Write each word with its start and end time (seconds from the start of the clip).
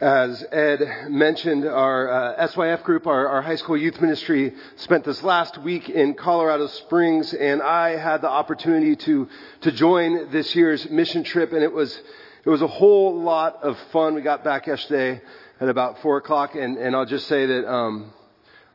As 0.00 0.42
Ed 0.50 1.10
mentioned, 1.10 1.66
our 1.66 2.10
uh, 2.10 2.46
SYF 2.48 2.84
group, 2.84 3.06
our, 3.06 3.28
our, 3.28 3.42
high 3.42 3.56
school 3.56 3.76
youth 3.76 4.00
ministry, 4.00 4.54
spent 4.76 5.04
this 5.04 5.22
last 5.22 5.58
week 5.58 5.90
in 5.90 6.14
Colorado 6.14 6.68
Springs, 6.68 7.34
and 7.34 7.60
I 7.60 7.98
had 7.98 8.22
the 8.22 8.30
opportunity 8.30 8.96
to 8.96 9.28
to 9.60 9.70
join 9.70 10.30
this 10.30 10.54
year's 10.54 10.88
mission 10.88 11.22
trip, 11.22 11.52
and 11.52 11.62
it 11.62 11.70
was 11.70 12.00
it 12.46 12.48
was 12.48 12.62
a 12.62 12.66
whole 12.66 13.20
lot 13.20 13.62
of 13.62 13.78
fun. 13.92 14.14
We 14.14 14.22
got 14.22 14.42
back 14.42 14.66
yesterday 14.68 15.20
at 15.60 15.68
about 15.68 16.00
four 16.00 16.16
o'clock, 16.16 16.54
and, 16.54 16.78
and 16.78 16.96
I'll 16.96 17.04
just 17.04 17.28
say 17.28 17.44
that 17.44 17.70
um, 17.70 18.10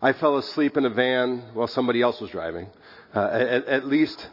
I 0.04 0.14
fell 0.14 0.38
asleep 0.38 0.78
in 0.78 0.86
a 0.86 0.92
van 0.92 1.39
while 1.55 1.66
somebody 1.66 2.04
else 2.04 2.21
was 2.21 2.30
driving, 2.30 2.68
uh, 3.16 3.30
at, 3.32 3.66
at 3.66 3.88
least 3.88 4.30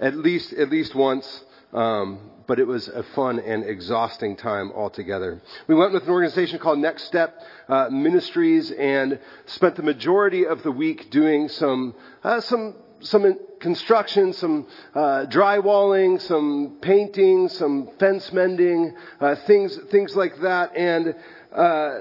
at 0.00 0.16
least 0.16 0.52
at 0.54 0.70
least 0.70 0.92
once. 0.92 1.44
Um, 1.72 2.30
but 2.46 2.58
it 2.58 2.66
was 2.66 2.88
a 2.88 3.02
fun 3.02 3.38
and 3.38 3.64
exhausting 3.64 4.36
time 4.36 4.72
altogether. 4.72 5.40
We 5.68 5.74
went 5.74 5.92
with 5.92 6.04
an 6.04 6.10
organization 6.10 6.58
called 6.58 6.78
Next 6.78 7.04
Step 7.04 7.40
uh, 7.68 7.88
Ministries 7.90 8.70
and 8.70 9.20
spent 9.46 9.76
the 9.76 9.82
majority 9.82 10.46
of 10.46 10.62
the 10.62 10.72
week 10.72 11.10
doing 11.10 11.48
some 11.48 11.94
uh, 12.22 12.40
some 12.40 12.74
some 13.00 13.38
construction, 13.58 14.32
some 14.32 14.66
uh, 14.94 15.26
drywalling, 15.28 16.20
some 16.20 16.78
painting, 16.80 17.48
some 17.48 17.88
fence 17.98 18.32
mending, 18.32 18.94
uh, 19.20 19.36
things 19.46 19.78
things 19.90 20.14
like 20.16 20.40
that, 20.40 20.76
and. 20.76 21.14
Uh, 21.52 21.98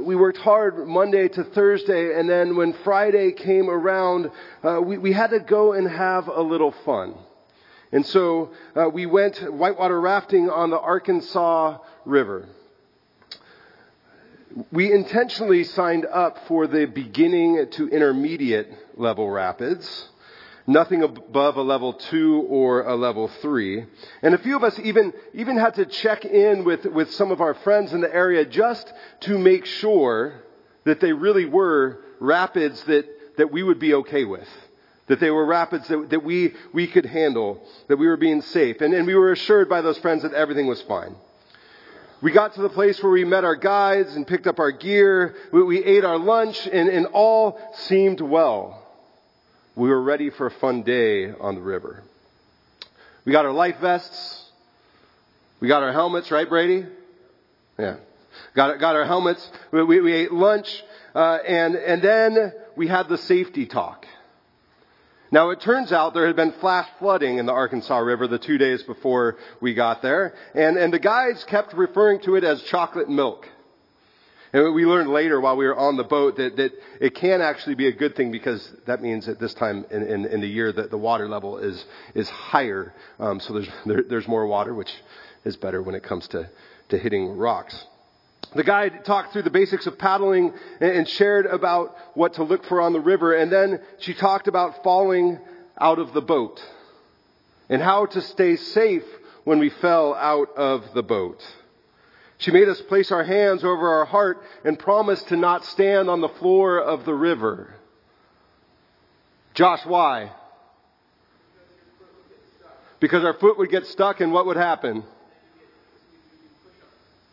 we 0.00 0.16
worked 0.16 0.38
hard 0.38 0.88
Monday 0.88 1.28
to 1.28 1.44
Thursday, 1.44 2.18
and 2.18 2.28
then 2.28 2.56
when 2.56 2.72
Friday 2.82 3.32
came 3.32 3.68
around, 3.68 4.30
uh, 4.64 4.80
we, 4.80 4.96
we 4.98 5.12
had 5.12 5.30
to 5.30 5.40
go 5.40 5.74
and 5.74 5.86
have 5.86 6.26
a 6.26 6.40
little 6.40 6.74
fun. 6.84 7.14
And 7.94 8.04
so 8.04 8.50
uh, 8.74 8.88
we 8.88 9.06
went 9.06 9.38
whitewater 9.54 10.00
rafting 10.00 10.50
on 10.50 10.70
the 10.70 10.80
Arkansas 10.80 11.78
River. 12.04 12.48
We 14.72 14.92
intentionally 14.92 15.62
signed 15.62 16.04
up 16.04 16.48
for 16.48 16.66
the 16.66 16.86
beginning 16.86 17.68
to 17.70 17.88
intermediate 17.88 18.98
level 18.98 19.30
rapids, 19.30 20.08
nothing 20.66 21.04
above 21.04 21.56
a 21.56 21.62
level 21.62 21.92
two 21.92 22.44
or 22.48 22.82
a 22.82 22.96
level 22.96 23.28
three. 23.40 23.84
And 24.22 24.34
a 24.34 24.38
few 24.38 24.56
of 24.56 24.64
us 24.64 24.76
even, 24.80 25.12
even 25.32 25.56
had 25.56 25.76
to 25.76 25.86
check 25.86 26.24
in 26.24 26.64
with, 26.64 26.86
with 26.86 27.12
some 27.12 27.30
of 27.30 27.40
our 27.40 27.54
friends 27.54 27.92
in 27.92 28.00
the 28.00 28.12
area 28.12 28.44
just 28.44 28.92
to 29.20 29.38
make 29.38 29.66
sure 29.66 30.42
that 30.82 30.98
they 30.98 31.12
really 31.12 31.46
were 31.46 32.00
rapids 32.18 32.82
that, 32.86 33.06
that 33.36 33.52
we 33.52 33.62
would 33.62 33.78
be 33.78 33.94
okay 33.94 34.24
with 34.24 34.48
that 35.06 35.20
they 35.20 35.30
were 35.30 35.44
rapids 35.44 35.86
that, 35.88 36.10
that 36.10 36.24
we, 36.24 36.54
we 36.72 36.86
could 36.86 37.04
handle, 37.04 37.62
that 37.88 37.96
we 37.96 38.06
were 38.06 38.16
being 38.16 38.40
safe. 38.40 38.80
And, 38.80 38.94
and 38.94 39.06
we 39.06 39.14
were 39.14 39.32
assured 39.32 39.68
by 39.68 39.82
those 39.82 39.98
friends 39.98 40.22
that 40.22 40.32
everything 40.32 40.66
was 40.66 40.80
fine. 40.82 41.14
We 42.22 42.32
got 42.32 42.54
to 42.54 42.62
the 42.62 42.70
place 42.70 43.02
where 43.02 43.12
we 43.12 43.24
met 43.24 43.44
our 43.44 43.56
guides 43.56 44.16
and 44.16 44.26
picked 44.26 44.46
up 44.46 44.58
our 44.58 44.70
gear. 44.70 45.34
We, 45.52 45.62
we 45.62 45.84
ate 45.84 46.04
our 46.04 46.18
lunch 46.18 46.66
and, 46.66 46.88
and 46.88 47.06
all 47.06 47.60
seemed 47.74 48.20
well. 48.20 48.80
We 49.76 49.90
were 49.90 50.00
ready 50.00 50.30
for 50.30 50.46
a 50.46 50.50
fun 50.50 50.84
day 50.84 51.32
on 51.32 51.54
the 51.56 51.60
river. 51.60 52.02
We 53.26 53.32
got 53.32 53.44
our 53.44 53.52
life 53.52 53.78
vests. 53.80 54.42
We 55.60 55.68
got 55.68 55.82
our 55.82 55.92
helmets, 55.92 56.30
right, 56.30 56.48
Brady? 56.48 56.86
Yeah. 57.78 57.96
Got, 58.54 58.78
got 58.78 58.96
our 58.96 59.04
helmets. 59.04 59.46
We, 59.70 59.82
we, 59.82 60.00
we 60.00 60.12
ate 60.12 60.32
lunch. 60.32 60.82
Uh, 61.14 61.38
and, 61.46 61.74
and 61.74 62.00
then 62.00 62.52
we 62.76 62.88
had 62.88 63.08
the 63.08 63.18
safety 63.18 63.66
talk. 63.66 64.06
Now 65.34 65.50
it 65.50 65.60
turns 65.60 65.90
out 65.90 66.14
there 66.14 66.28
had 66.28 66.36
been 66.36 66.52
flash 66.60 66.88
flooding 67.00 67.38
in 67.38 67.46
the 67.46 67.52
Arkansas 67.52 67.98
River 67.98 68.28
the 68.28 68.38
two 68.38 68.56
days 68.56 68.84
before 68.84 69.36
we 69.60 69.74
got 69.74 70.00
there, 70.00 70.32
and, 70.54 70.76
and 70.76 70.92
the 70.92 71.00
guides 71.00 71.42
kept 71.42 71.74
referring 71.74 72.20
to 72.20 72.36
it 72.36 72.44
as 72.44 72.62
chocolate 72.62 73.08
milk. 73.08 73.48
And 74.52 74.72
we 74.72 74.86
learned 74.86 75.10
later 75.10 75.40
while 75.40 75.56
we 75.56 75.66
were 75.66 75.74
on 75.74 75.96
the 75.96 76.04
boat 76.04 76.36
that, 76.36 76.54
that 76.58 76.70
it 77.00 77.16
can 77.16 77.40
actually 77.40 77.74
be 77.74 77.88
a 77.88 77.92
good 77.92 78.14
thing 78.14 78.30
because 78.30 78.64
that 78.86 79.02
means 79.02 79.28
at 79.28 79.40
this 79.40 79.52
time 79.54 79.84
in, 79.90 80.04
in, 80.04 80.24
in 80.24 80.40
the 80.40 80.46
year 80.46 80.70
that 80.70 80.92
the 80.92 80.98
water 80.98 81.28
level 81.28 81.58
is, 81.58 81.84
is 82.14 82.28
higher. 82.28 82.94
Um, 83.18 83.40
so 83.40 83.54
there's, 83.54 83.68
there, 83.86 84.04
there's 84.08 84.28
more 84.28 84.46
water, 84.46 84.72
which 84.72 84.92
is 85.44 85.56
better 85.56 85.82
when 85.82 85.96
it 85.96 86.04
comes 86.04 86.28
to, 86.28 86.48
to 86.90 86.96
hitting 86.96 87.36
rocks. 87.36 87.76
The 88.54 88.64
guide 88.64 89.04
talked 89.04 89.32
through 89.32 89.42
the 89.42 89.50
basics 89.50 89.86
of 89.86 89.98
paddling 89.98 90.52
and 90.80 91.08
shared 91.08 91.46
about 91.46 91.96
what 92.14 92.34
to 92.34 92.44
look 92.44 92.64
for 92.66 92.80
on 92.80 92.92
the 92.92 93.00
river. 93.00 93.34
And 93.34 93.50
then 93.50 93.80
she 93.98 94.14
talked 94.14 94.48
about 94.48 94.82
falling 94.84 95.38
out 95.78 95.98
of 95.98 96.12
the 96.12 96.22
boat 96.22 96.62
and 97.68 97.82
how 97.82 98.06
to 98.06 98.20
stay 98.20 98.56
safe 98.56 99.04
when 99.44 99.58
we 99.58 99.70
fell 99.70 100.14
out 100.14 100.56
of 100.56 100.94
the 100.94 101.02
boat. 101.02 101.42
She 102.38 102.50
made 102.50 102.68
us 102.68 102.80
place 102.82 103.10
our 103.10 103.24
hands 103.24 103.64
over 103.64 103.88
our 103.88 104.04
heart 104.04 104.42
and 104.64 104.78
promised 104.78 105.28
to 105.28 105.36
not 105.36 105.64
stand 105.64 106.10
on 106.10 106.20
the 106.20 106.28
floor 106.28 106.78
of 106.78 107.04
the 107.04 107.14
river. 107.14 107.74
Josh, 109.54 109.84
why? 109.86 110.32
Because 113.00 113.24
our 113.24 113.34
foot 113.34 113.58
would 113.58 113.70
get 113.70 113.86
stuck 113.86 114.20
and 114.20 114.32
what 114.32 114.46
would 114.46 114.56
happen? 114.56 115.04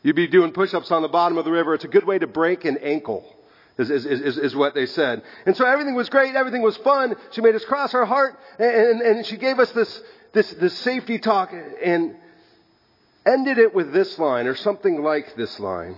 You'd 0.04 0.16
be 0.16 0.28
doing 0.28 0.52
push-ups 0.52 0.92
on 0.92 1.02
the 1.02 1.08
bottom 1.08 1.38
of 1.38 1.46
the 1.46 1.52
river. 1.52 1.74
It's 1.74 1.84
a 1.84 1.90
good 1.90 2.06
way 2.06 2.18
to 2.20 2.28
break 2.28 2.66
an 2.66 2.78
ankle. 2.78 3.26
Is, 3.78 3.90
is, 3.90 4.06
is, 4.06 4.38
is, 4.38 4.56
what 4.56 4.76
they 4.76 4.86
said. 4.86 5.24
And 5.46 5.56
so 5.56 5.66
everything 5.66 5.96
was 5.96 6.10
great. 6.10 6.36
Everything 6.36 6.62
was 6.62 6.76
fun. 6.78 7.16
She 7.32 7.42
made 7.42 7.56
us 7.56 7.64
cross 7.66 7.94
our 7.96 8.06
heart 8.06 8.38
and, 8.60 8.70
and, 8.70 9.02
and 9.02 9.26
she 9.26 9.38
gave 9.38 9.60
us 9.60 9.72
this, 9.72 10.02
this, 10.34 10.52
this 10.56 10.78
safety 10.80 11.18
talk 11.20 11.52
and 11.54 12.16
ended 13.26 13.58
it 13.58 13.74
with 13.74 13.94
this 13.94 14.20
line 14.20 14.46
or 14.48 14.56
something 14.56 15.02
like 15.02 15.36
this 15.36 15.60
line. 15.60 15.96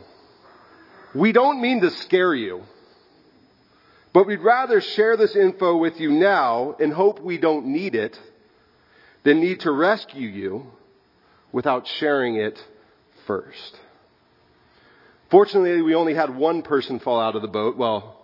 We 1.15 1.31
don't 1.31 1.61
mean 1.61 1.81
to 1.81 1.89
scare 1.89 2.33
you, 2.33 2.63
but 4.13 4.27
we'd 4.27 4.41
rather 4.41 4.79
share 4.79 5.17
this 5.17 5.35
info 5.35 5.77
with 5.77 5.99
you 5.99 6.11
now 6.11 6.75
and 6.79 6.93
hope 6.93 7.19
we 7.19 7.37
don't 7.37 7.67
need 7.67 7.95
it 7.95 8.19
than 9.23 9.39
need 9.39 9.61
to 9.61 9.71
rescue 9.71 10.27
you 10.27 10.67
without 11.51 11.87
sharing 11.87 12.35
it 12.35 12.63
first. 13.25 13.79
Fortunately, 15.33 15.81
we 15.81 15.95
only 15.95 16.13
had 16.13 16.35
one 16.35 16.61
person 16.61 16.99
fall 16.99 17.19
out 17.19 17.35
of 17.35 17.41
the 17.41 17.47
boat. 17.47 17.75
Well, 17.75 18.23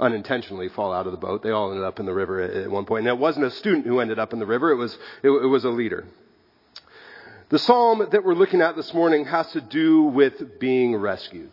unintentionally 0.00 0.68
fall 0.68 0.92
out 0.92 1.06
of 1.06 1.12
the 1.12 1.18
boat. 1.18 1.44
They 1.44 1.52
all 1.52 1.70
ended 1.70 1.84
up 1.84 2.00
in 2.00 2.06
the 2.06 2.12
river 2.12 2.40
at 2.40 2.68
one 2.68 2.86
point. 2.86 3.06
And 3.06 3.08
it 3.16 3.20
wasn't 3.20 3.46
a 3.46 3.52
student 3.52 3.86
who 3.86 4.00
ended 4.00 4.18
up 4.18 4.32
in 4.32 4.40
the 4.40 4.44
river. 4.44 4.72
It 4.72 4.74
was, 4.74 4.98
it, 5.22 5.28
it 5.28 5.46
was 5.46 5.64
a 5.64 5.68
leader. 5.68 6.08
The 7.50 7.60
psalm 7.60 8.04
that 8.10 8.24
we're 8.24 8.34
looking 8.34 8.62
at 8.62 8.74
this 8.74 8.92
morning 8.92 9.26
has 9.26 9.48
to 9.52 9.60
do 9.60 10.02
with 10.02 10.58
being 10.58 10.96
rescued. 10.96 11.50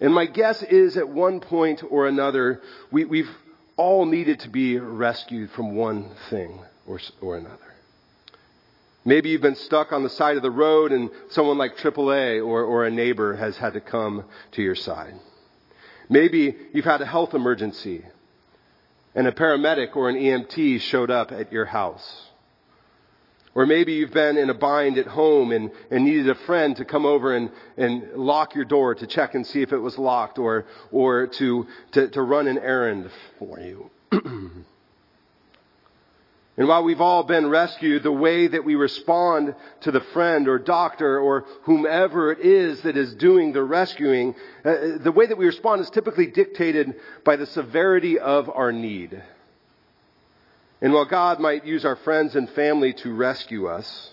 And 0.00 0.12
my 0.12 0.26
guess 0.26 0.64
is 0.64 0.96
at 0.96 1.08
one 1.08 1.38
point 1.38 1.84
or 1.88 2.08
another, 2.08 2.60
we, 2.90 3.04
we've 3.04 3.30
all 3.76 4.06
needed 4.06 4.40
to 4.40 4.48
be 4.48 4.76
rescued 4.76 5.52
from 5.52 5.76
one 5.76 6.10
thing 6.30 6.58
or, 6.88 6.98
or 7.20 7.36
another. 7.36 7.71
Maybe 9.04 9.30
you've 9.30 9.42
been 9.42 9.56
stuck 9.56 9.92
on 9.92 10.04
the 10.04 10.10
side 10.10 10.36
of 10.36 10.42
the 10.42 10.50
road 10.50 10.92
and 10.92 11.10
someone 11.30 11.58
like 11.58 11.76
AAA 11.76 12.44
or, 12.44 12.62
or 12.62 12.84
a 12.84 12.90
neighbor 12.90 13.34
has 13.34 13.56
had 13.56 13.72
to 13.72 13.80
come 13.80 14.24
to 14.52 14.62
your 14.62 14.76
side. 14.76 15.14
Maybe 16.08 16.56
you've 16.72 16.84
had 16.84 17.00
a 17.00 17.06
health 17.06 17.34
emergency 17.34 18.04
and 19.14 19.26
a 19.26 19.32
paramedic 19.32 19.96
or 19.96 20.08
an 20.08 20.16
EMT 20.16 20.80
showed 20.82 21.10
up 21.10 21.32
at 21.32 21.52
your 21.52 21.64
house. 21.64 22.26
Or 23.54 23.66
maybe 23.66 23.94
you've 23.94 24.12
been 24.12 24.38
in 24.38 24.48
a 24.48 24.54
bind 24.54 24.96
at 24.96 25.06
home 25.06 25.52
and, 25.52 25.70
and 25.90 26.04
needed 26.04 26.30
a 26.30 26.34
friend 26.34 26.74
to 26.76 26.84
come 26.84 27.04
over 27.04 27.36
and, 27.36 27.50
and 27.76 28.12
lock 28.14 28.54
your 28.54 28.64
door 28.64 28.94
to 28.94 29.06
check 29.06 29.34
and 29.34 29.46
see 29.46 29.60
if 29.60 29.72
it 29.72 29.78
was 29.78 29.98
locked 29.98 30.38
or, 30.38 30.64
or 30.90 31.26
to, 31.26 31.66
to, 31.92 32.08
to 32.08 32.22
run 32.22 32.46
an 32.46 32.58
errand 32.58 33.10
for 33.38 33.60
you. 33.60 33.90
And 36.56 36.68
while 36.68 36.84
we've 36.84 37.00
all 37.00 37.22
been 37.22 37.48
rescued, 37.48 38.02
the 38.02 38.12
way 38.12 38.46
that 38.46 38.64
we 38.64 38.74
respond 38.74 39.54
to 39.82 39.90
the 39.90 40.02
friend 40.12 40.48
or 40.48 40.58
doctor 40.58 41.18
or 41.18 41.46
whomever 41.62 42.30
it 42.30 42.40
is 42.40 42.82
that 42.82 42.96
is 42.96 43.14
doing 43.14 43.52
the 43.52 43.62
rescuing, 43.62 44.34
uh, 44.62 44.98
the 45.02 45.12
way 45.12 45.24
that 45.26 45.38
we 45.38 45.46
respond 45.46 45.80
is 45.80 45.88
typically 45.88 46.26
dictated 46.26 46.94
by 47.24 47.36
the 47.36 47.46
severity 47.46 48.18
of 48.18 48.50
our 48.50 48.70
need. 48.70 49.22
And 50.82 50.92
while 50.92 51.06
God 51.06 51.40
might 51.40 51.64
use 51.64 51.86
our 51.86 51.96
friends 51.96 52.36
and 52.36 52.50
family 52.50 52.92
to 52.94 53.14
rescue 53.14 53.68
us, 53.68 54.10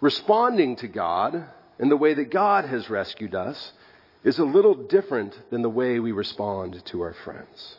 responding 0.00 0.76
to 0.76 0.88
God 0.88 1.46
in 1.80 1.88
the 1.88 1.96
way 1.96 2.14
that 2.14 2.30
God 2.30 2.64
has 2.66 2.88
rescued 2.88 3.34
us 3.34 3.72
is 4.22 4.38
a 4.38 4.44
little 4.44 4.74
different 4.74 5.36
than 5.50 5.62
the 5.62 5.70
way 5.70 5.98
we 5.98 6.12
respond 6.12 6.84
to 6.86 7.00
our 7.00 7.14
friends. 7.24 7.76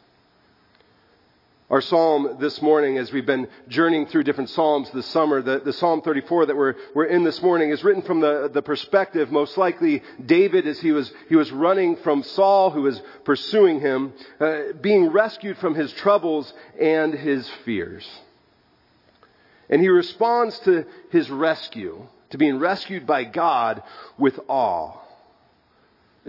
Our 1.69 1.81
psalm 1.81 2.37
this 2.39 2.61
morning, 2.61 2.97
as 2.97 3.11
we've 3.11 3.25
been 3.25 3.49
journeying 3.67 4.05
through 4.05 4.23
different 4.23 4.49
psalms 4.51 4.89
this 4.91 5.05
summer, 5.07 5.41
the, 5.41 5.59
the 5.59 5.73
Psalm 5.73 6.01
34 6.01 6.45
that 6.45 6.55
we're, 6.55 6.75
we're 6.95 7.07
in 7.07 7.25
this 7.25 7.41
morning 7.41 7.71
is 7.71 7.83
written 7.83 8.03
from 8.03 8.21
the, 8.21 8.49
the 8.53 8.61
perspective, 8.61 9.33
most 9.33 9.57
likely 9.57 10.01
David 10.25 10.65
as 10.65 10.79
he 10.79 10.93
was, 10.93 11.11
he 11.27 11.35
was 11.35 11.51
running 11.51 11.97
from 11.97 12.23
Saul 12.23 12.71
who 12.71 12.83
was 12.83 13.01
pursuing 13.25 13.81
him, 13.81 14.13
uh, 14.39 14.59
being 14.79 15.09
rescued 15.09 15.57
from 15.57 15.75
his 15.75 15.91
troubles 15.91 16.53
and 16.79 17.13
his 17.13 17.49
fears. 17.65 18.07
And 19.69 19.81
he 19.81 19.89
responds 19.89 20.57
to 20.59 20.85
his 21.11 21.29
rescue, 21.29 22.07
to 22.29 22.37
being 22.37 22.59
rescued 22.59 23.05
by 23.05 23.25
God 23.25 23.83
with 24.17 24.39
awe. 24.47 24.93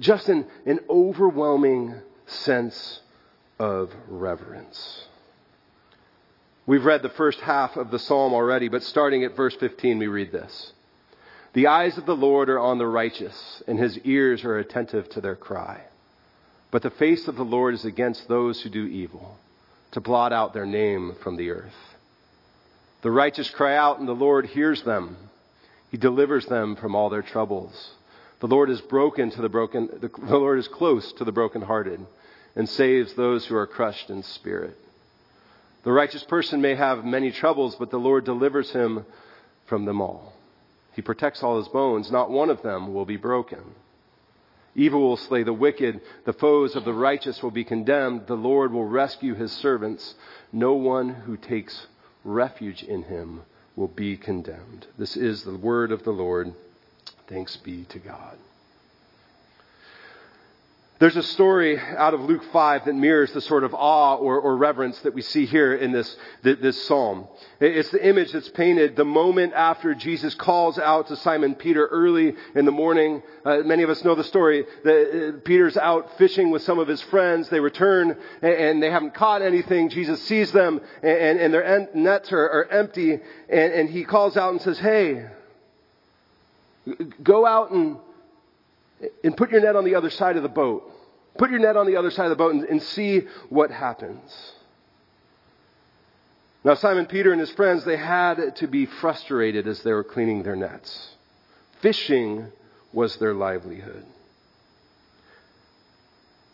just 0.01 0.29
an, 0.29 0.47
an 0.67 0.81
overwhelming 0.91 1.95
sense 2.27 3.03
of 3.61 3.95
reverence. 4.09 5.08
We've 6.69 6.85
read 6.85 7.01
the 7.01 7.09
first 7.09 7.41
half 7.41 7.79
of 7.79 7.91
the 7.91 7.99
psalm 7.99 8.35
already, 8.35 8.69
but 8.69 8.83
starting 8.83 9.25
at 9.25 9.35
verse 9.35 9.57
15, 9.57 9.99
we 9.99 10.07
read 10.07 10.33
this. 10.33 10.75
The 11.55 11.69
eyes 11.69 11.97
of 11.97 12.05
the 12.05 12.15
Lord 12.15 12.51
are 12.51 12.59
on 12.59 12.77
the 12.77 12.87
righteous, 12.87 13.63
and 13.67 13.79
his 13.79 13.97
ears 14.01 14.45
are 14.45 14.59
attentive 14.59 15.09
to 15.09 15.23
their 15.23 15.35
cry. 15.35 15.81
But 16.71 16.83
the 16.83 16.91
face 16.91 17.27
of 17.27 17.37
the 17.37 17.43
Lord 17.43 17.73
is 17.73 17.87
against 17.87 18.29
those 18.29 18.61
who 18.61 18.69
do 18.69 18.85
evil, 18.85 19.39
to 19.93 20.03
blot 20.03 20.35
out 20.35 20.53
their 20.53 20.67
name 20.67 21.17
from 21.23 21.37
the 21.37 21.53
earth. 21.53 21.97
The 23.01 23.11
righteous 23.11 23.49
cry 23.49 23.75
out, 23.75 23.99
and 23.99 24.07
the 24.07 24.13
Lord 24.13 24.45
hears 24.45 24.83
them. 24.83 25.17
He 25.91 25.97
delivers 25.97 26.45
them 26.45 26.77
from 26.77 26.95
all 26.95 27.09
their 27.09 27.23
troubles. 27.23 27.93
The 28.41 28.47
Lord 28.47 28.69
is 28.69 28.83
broken 28.83 29.31
to 29.31 29.41
the 29.41 29.49
broken, 29.49 29.89
the, 30.03 30.11
Lord 30.19 30.59
is 30.59 30.69
close 30.69 31.15
to 31.15 31.25
the 31.25 31.33
brokenhearted 31.33 32.05
and 32.55 32.69
saves 32.69 33.15
those 33.15 33.47
who 33.47 33.57
are 33.57 33.67
crushed 33.67 34.11
in 34.11 34.23
spirit. 34.23 34.77
The 35.89 35.95
righteous 35.95 36.23
person 36.23 36.61
may 36.61 36.75
have 36.75 37.07
many 37.07 37.33
troubles, 37.33 37.75
but 37.77 37.89
the 37.89 37.97
Lord 37.97 38.27
delivers 38.27 38.71
him 38.71 39.07
from 39.65 39.87
them 39.87 40.03
all. 40.03 40.35
He 40.93 41.01
protects 41.01 41.43
all 41.43 41.57
his 41.57 41.69
bones. 41.69 42.13
Not 42.13 42.29
one 42.29 42.51
of 42.51 42.61
them 42.61 42.93
will 42.93 43.07
be 43.07 43.17
broken. 43.17 43.63
Evil 44.75 45.01
will 45.01 45.17
slay 45.17 45.45
the 45.45 45.55
wicked. 45.55 46.03
The 46.27 46.35
foes 46.35 46.77
of 46.77 46.85
the 46.85 46.93
righteous 46.93 47.43
will 47.43 47.53
be 47.53 47.65
condemned. 47.65 48.27
The 48.27 48.35
Lord 48.35 48.71
will 48.71 48.85
rescue 48.85 49.35
his 49.35 49.51
servants. 49.51 50.15
No 50.53 50.75
one 50.75 51.09
who 51.09 51.39
takes 51.39 51.87
refuge 52.23 52.83
in 52.83 53.05
him 53.05 53.41
will 53.75 53.89
be 53.89 54.19
condemned. 54.19 54.89
This 54.99 55.17
is 55.17 55.43
the 55.43 55.57
word 55.57 55.91
of 55.91 56.05
the 56.05 56.11
Lord. 56.11 56.53
Thanks 57.29 57.57
be 57.57 57.87
to 57.89 57.99
God. 57.99 58.37
There's 61.01 61.17
a 61.17 61.23
story 61.23 61.79
out 61.79 62.13
of 62.13 62.23
Luke 62.23 62.43
5 62.53 62.87
that 62.87 62.93
mirrors 62.93 63.33
the 63.33 63.41
sort 63.41 63.63
of 63.63 63.73
awe 63.73 64.17
or, 64.17 64.41
or, 64.41 64.57
reverence 64.57 64.99
that 65.03 65.15
we 65.15 65.23
see 65.23 65.47
here 65.47 65.73
in 65.73 65.93
this, 65.93 66.17
this 66.43 66.87
psalm. 66.87 67.29
It's 67.61 67.91
the 67.91 68.05
image 68.05 68.33
that's 68.33 68.49
painted 68.49 68.97
the 68.97 69.05
moment 69.05 69.53
after 69.53 69.95
Jesus 69.95 70.35
calls 70.35 70.77
out 70.77 71.07
to 71.07 71.17
Simon 71.17 71.55
Peter 71.55 71.87
early 71.87 72.35
in 72.57 72.65
the 72.65 72.73
morning. 72.73 73.23
Uh, 73.45 73.59
many 73.59 73.85
of 73.85 73.91
us 73.91 74.03
know 74.03 74.17
the 74.17 74.25
story. 74.25 74.65
Uh, 74.85 75.39
Peter's 75.45 75.77
out 75.77 76.19
fishing 76.19 76.51
with 76.51 76.63
some 76.63 76.81
of 76.81 76.89
his 76.89 77.01
friends. 77.03 77.49
They 77.49 77.61
return 77.61 78.17
and, 78.43 78.53
and 78.53 78.83
they 78.83 78.91
haven't 78.91 79.15
caught 79.15 79.41
anything. 79.41 79.91
Jesus 79.91 80.21
sees 80.25 80.51
them 80.51 80.81
and, 81.05 81.39
and 81.39 81.55
their 81.55 81.65
en- 81.65 81.89
nets 81.95 82.33
are, 82.33 82.45
are 82.45 82.69
empty 82.73 83.13
and, 83.13 83.73
and 83.73 83.89
he 83.89 84.03
calls 84.03 84.37
out 84.37 84.51
and 84.51 84.61
says, 84.61 84.81
Hey, 84.81 85.27
go 87.23 87.47
out 87.47 87.71
and 87.71 87.99
and 89.23 89.37
put 89.37 89.51
your 89.51 89.61
net 89.61 89.77
on 89.77 89.85
the 89.85 89.95
other 89.95 90.11
side 90.11 90.37
of 90.37 90.43
the 90.43 90.49
boat. 90.49 90.91
Put 91.37 91.51
your 91.51 91.61
net 91.61 91.77
on 91.77 91.87
the 91.87 91.97
other 91.97 92.11
side 92.11 92.25
of 92.25 92.31
the 92.31 92.37
boat 92.37 92.55
and, 92.55 92.65
and 92.65 92.83
see 92.83 93.23
what 93.49 93.71
happens. 93.71 94.53
Now, 96.65 96.75
Simon 96.75 97.07
Peter 97.07 97.31
and 97.31 97.41
his 97.41 97.51
friends, 97.53 97.85
they 97.85 97.97
had 97.97 98.57
to 98.57 98.67
be 98.67 98.87
frustrated 98.87 99.69
as 99.69 99.83
they 99.83 99.93
were 99.93 100.05
cleaning 100.05 100.43
their 100.43 100.57
nets. 100.57 101.15
Fishing 101.81 102.47
was 102.93 103.17
their 103.17 103.35
livelihood. 103.35 104.05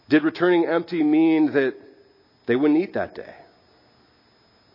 Did 0.08 0.22
returning 0.22 0.66
empty 0.66 1.02
mean 1.02 1.52
that 1.52 1.74
they 2.46 2.56
wouldn't 2.56 2.78
eat 2.78 2.92
that 2.92 3.14
day? 3.14 3.34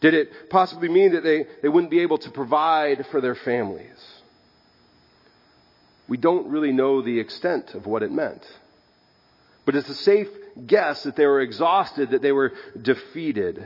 Did 0.02 0.14
it 0.14 0.50
possibly 0.50 0.90
mean 0.90 1.14
that 1.14 1.24
they, 1.24 1.46
they 1.62 1.70
wouldn't 1.70 1.92
be 1.92 2.00
able 2.00 2.18
to 2.20 2.32
provide 2.32 3.06
for 3.12 3.22
their 3.22 3.36
families? 3.36 4.19
We 6.10 6.18
don't 6.18 6.50
really 6.50 6.72
know 6.72 7.02
the 7.02 7.20
extent 7.20 7.76
of 7.76 7.86
what 7.86 8.04
it 8.04 8.12
meant. 8.12 8.44
But 9.66 9.76
it's 9.76 9.90
a 9.90 9.96
safe 9.96 10.28
guess 10.66 11.04
that 11.04 11.16
they 11.16 11.28
were 11.28 11.42
exhausted, 11.42 12.12
that 12.12 12.24
they 12.24 12.32
were 12.32 12.54
defeated. 12.82 13.64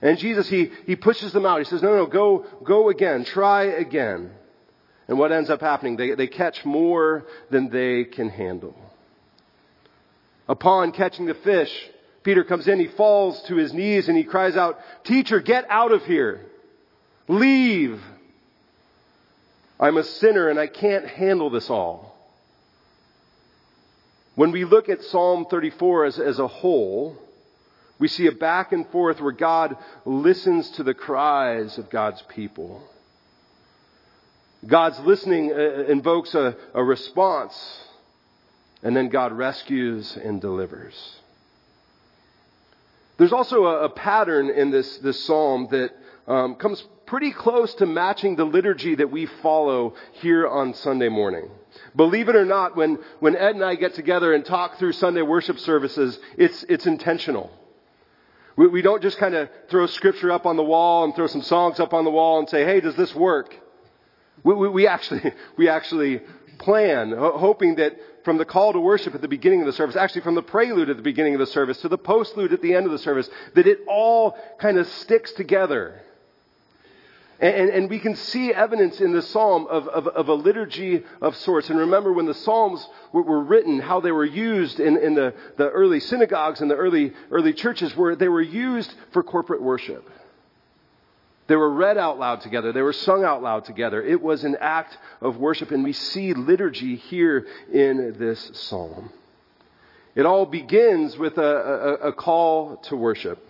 And 0.00 0.16
Jesus, 0.16 0.48
he, 0.48 0.70
he 0.86 0.94
pushes 0.94 1.32
them 1.32 1.44
out. 1.44 1.58
He 1.58 1.64
says, 1.64 1.82
no, 1.82 1.96
no, 1.96 2.06
go, 2.06 2.46
go 2.64 2.88
again. 2.88 3.24
Try 3.24 3.64
again. 3.64 4.30
And 5.08 5.18
what 5.18 5.32
ends 5.32 5.50
up 5.50 5.60
happening? 5.60 5.96
They, 5.96 6.14
they 6.14 6.28
catch 6.28 6.64
more 6.64 7.26
than 7.50 7.68
they 7.70 8.04
can 8.04 8.28
handle. 8.28 8.76
Upon 10.46 10.92
catching 10.92 11.26
the 11.26 11.34
fish, 11.34 11.72
Peter 12.22 12.44
comes 12.44 12.68
in, 12.68 12.78
he 12.78 12.86
falls 12.86 13.42
to 13.48 13.56
his 13.56 13.72
knees 13.72 14.08
and 14.08 14.16
he 14.16 14.22
cries 14.22 14.56
out, 14.56 14.78
Teacher, 15.02 15.40
get 15.40 15.66
out 15.68 15.90
of 15.90 16.04
here. 16.04 16.42
Leave. 17.26 18.00
I'm 19.80 19.96
a 19.96 20.04
sinner 20.04 20.48
and 20.48 20.58
I 20.58 20.66
can't 20.66 21.06
handle 21.06 21.50
this 21.50 21.70
all. 21.70 22.16
When 24.34 24.52
we 24.52 24.64
look 24.64 24.88
at 24.88 25.02
Psalm 25.02 25.46
34 25.46 26.04
as, 26.04 26.18
as 26.18 26.38
a 26.38 26.46
whole, 26.46 27.16
we 27.98 28.08
see 28.08 28.26
a 28.26 28.32
back 28.32 28.72
and 28.72 28.88
forth 28.88 29.20
where 29.20 29.32
God 29.32 29.76
listens 30.04 30.70
to 30.70 30.84
the 30.84 30.94
cries 30.94 31.78
of 31.78 31.90
God's 31.90 32.22
people. 32.22 32.82
God's 34.66 34.98
listening 35.00 35.52
uh, 35.52 35.84
invokes 35.88 36.34
a, 36.34 36.56
a 36.74 36.82
response, 36.82 37.80
and 38.82 38.96
then 38.96 39.08
God 39.08 39.32
rescues 39.32 40.16
and 40.16 40.40
delivers. 40.40 41.16
There's 43.16 43.32
also 43.32 43.64
a, 43.64 43.84
a 43.84 43.88
pattern 43.88 44.50
in 44.50 44.70
this, 44.70 44.98
this 44.98 45.24
psalm 45.24 45.68
that 45.70 45.92
um, 46.28 46.54
comes 46.56 46.86
pretty 47.06 47.32
close 47.32 47.74
to 47.76 47.86
matching 47.86 48.36
the 48.36 48.44
liturgy 48.44 48.94
that 48.94 49.10
we 49.10 49.26
follow 49.42 49.94
here 50.12 50.46
on 50.46 50.74
Sunday 50.74 51.08
morning. 51.08 51.48
Believe 51.96 52.28
it 52.28 52.36
or 52.36 52.44
not, 52.44 52.76
when, 52.76 52.98
when 53.18 53.34
Ed 53.34 53.54
and 53.54 53.64
I 53.64 53.74
get 53.76 53.94
together 53.94 54.34
and 54.34 54.44
talk 54.44 54.78
through 54.78 54.92
Sunday 54.92 55.22
worship 55.22 55.58
services, 55.58 56.18
it's, 56.36 56.64
it's 56.68 56.86
intentional. 56.86 57.50
We, 58.56 58.66
we 58.68 58.82
don't 58.82 59.02
just 59.02 59.16
kind 59.16 59.34
of 59.34 59.48
throw 59.70 59.86
scripture 59.86 60.30
up 60.30 60.44
on 60.44 60.56
the 60.56 60.62
wall 60.62 61.04
and 61.04 61.14
throw 61.14 61.28
some 61.28 61.42
songs 61.42 61.80
up 61.80 61.94
on 61.94 62.04
the 62.04 62.10
wall 62.10 62.40
and 62.40 62.48
say, 62.48 62.64
hey, 62.64 62.80
does 62.80 62.94
this 62.94 63.14
work? 63.14 63.56
We, 64.44 64.54
we, 64.54 64.68
we 64.68 64.86
actually, 64.86 65.32
we 65.56 65.70
actually 65.70 66.20
plan, 66.58 67.14
hoping 67.16 67.76
that 67.76 67.96
from 68.24 68.36
the 68.36 68.44
call 68.44 68.74
to 68.74 68.80
worship 68.80 69.14
at 69.14 69.22
the 69.22 69.28
beginning 69.28 69.60
of 69.60 69.66
the 69.66 69.72
service, 69.72 69.96
actually 69.96 70.20
from 70.20 70.34
the 70.34 70.42
prelude 70.42 70.90
at 70.90 70.98
the 70.98 71.02
beginning 71.02 71.34
of 71.34 71.40
the 71.40 71.46
service 71.46 71.80
to 71.80 71.88
the 71.88 71.96
postlude 71.96 72.52
at 72.52 72.60
the 72.60 72.74
end 72.74 72.84
of 72.84 72.92
the 72.92 72.98
service, 72.98 73.30
that 73.54 73.66
it 73.66 73.78
all 73.88 74.36
kind 74.58 74.76
of 74.76 74.86
sticks 74.86 75.32
together 75.32 76.02
and, 77.40 77.70
and, 77.70 77.90
we 77.90 78.00
can 78.00 78.16
see 78.16 78.52
evidence 78.52 79.00
in 79.00 79.12
the 79.12 79.22
psalm 79.22 79.68
of, 79.68 79.86
of, 79.88 80.08
of, 80.08 80.28
a 80.28 80.34
liturgy 80.34 81.04
of 81.22 81.36
sorts. 81.36 81.70
And 81.70 81.78
remember 81.78 82.12
when 82.12 82.26
the 82.26 82.34
psalms 82.34 82.84
were, 83.12 83.22
were 83.22 83.44
written, 83.44 83.78
how 83.78 84.00
they 84.00 84.10
were 84.10 84.24
used 84.24 84.80
in, 84.80 84.96
in 84.96 85.14
the, 85.14 85.34
the 85.56 85.68
early 85.68 86.00
synagogues 86.00 86.60
and 86.60 86.68
the 86.68 86.74
early, 86.74 87.12
early 87.30 87.52
churches, 87.52 87.96
where 87.96 88.16
they 88.16 88.28
were 88.28 88.42
used 88.42 88.92
for 89.12 89.22
corporate 89.22 89.62
worship. 89.62 90.10
They 91.46 91.54
were 91.54 91.70
read 91.70 91.96
out 91.96 92.18
loud 92.18 92.40
together. 92.40 92.72
They 92.72 92.82
were 92.82 92.92
sung 92.92 93.24
out 93.24 93.40
loud 93.40 93.64
together. 93.64 94.02
It 94.02 94.20
was 94.20 94.42
an 94.42 94.56
act 94.60 94.98
of 95.20 95.36
worship, 95.36 95.70
and 95.70 95.84
we 95.84 95.92
see 95.92 96.34
liturgy 96.34 96.96
here 96.96 97.46
in 97.72 98.16
this 98.18 98.50
psalm. 98.52 99.10
It 100.14 100.26
all 100.26 100.44
begins 100.44 101.16
with 101.16 101.38
a, 101.38 101.42
a, 102.02 102.08
a 102.08 102.12
call 102.12 102.78
to 102.88 102.96
worship. 102.96 103.47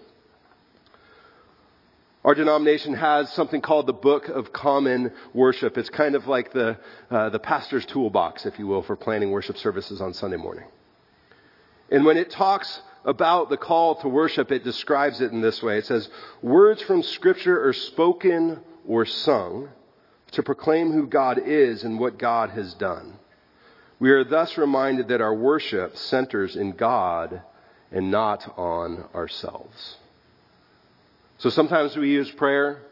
Our 2.28 2.34
denomination 2.34 2.92
has 2.92 3.32
something 3.32 3.62
called 3.62 3.86
the 3.86 3.94
Book 3.94 4.28
of 4.28 4.52
Common 4.52 5.12
Worship. 5.32 5.78
It's 5.78 5.88
kind 5.88 6.14
of 6.14 6.26
like 6.26 6.52
the, 6.52 6.76
uh, 7.10 7.30
the 7.30 7.38
pastor's 7.38 7.86
toolbox, 7.86 8.44
if 8.44 8.58
you 8.58 8.66
will, 8.66 8.82
for 8.82 8.96
planning 8.96 9.30
worship 9.30 9.56
services 9.56 10.02
on 10.02 10.12
Sunday 10.12 10.36
morning. 10.36 10.66
And 11.90 12.04
when 12.04 12.18
it 12.18 12.28
talks 12.28 12.82
about 13.06 13.48
the 13.48 13.56
call 13.56 13.94
to 14.02 14.10
worship, 14.10 14.52
it 14.52 14.62
describes 14.62 15.22
it 15.22 15.32
in 15.32 15.40
this 15.40 15.62
way. 15.62 15.78
It 15.78 15.86
says, 15.86 16.10
words 16.42 16.82
from 16.82 17.02
scripture 17.02 17.66
are 17.66 17.72
spoken 17.72 18.60
or 18.86 19.06
sung 19.06 19.70
to 20.32 20.42
proclaim 20.42 20.92
who 20.92 21.06
God 21.06 21.40
is 21.46 21.82
and 21.82 21.98
what 21.98 22.18
God 22.18 22.50
has 22.50 22.74
done. 22.74 23.14
We 23.98 24.10
are 24.10 24.24
thus 24.24 24.58
reminded 24.58 25.08
that 25.08 25.22
our 25.22 25.34
worship 25.34 25.96
centers 25.96 26.56
in 26.56 26.72
God 26.72 27.40
and 27.90 28.10
not 28.10 28.52
on 28.58 29.06
ourselves. 29.14 29.96
So 31.38 31.50
sometimes 31.50 31.96
we 31.96 32.10
use 32.10 32.30
prayer. 32.32 32.82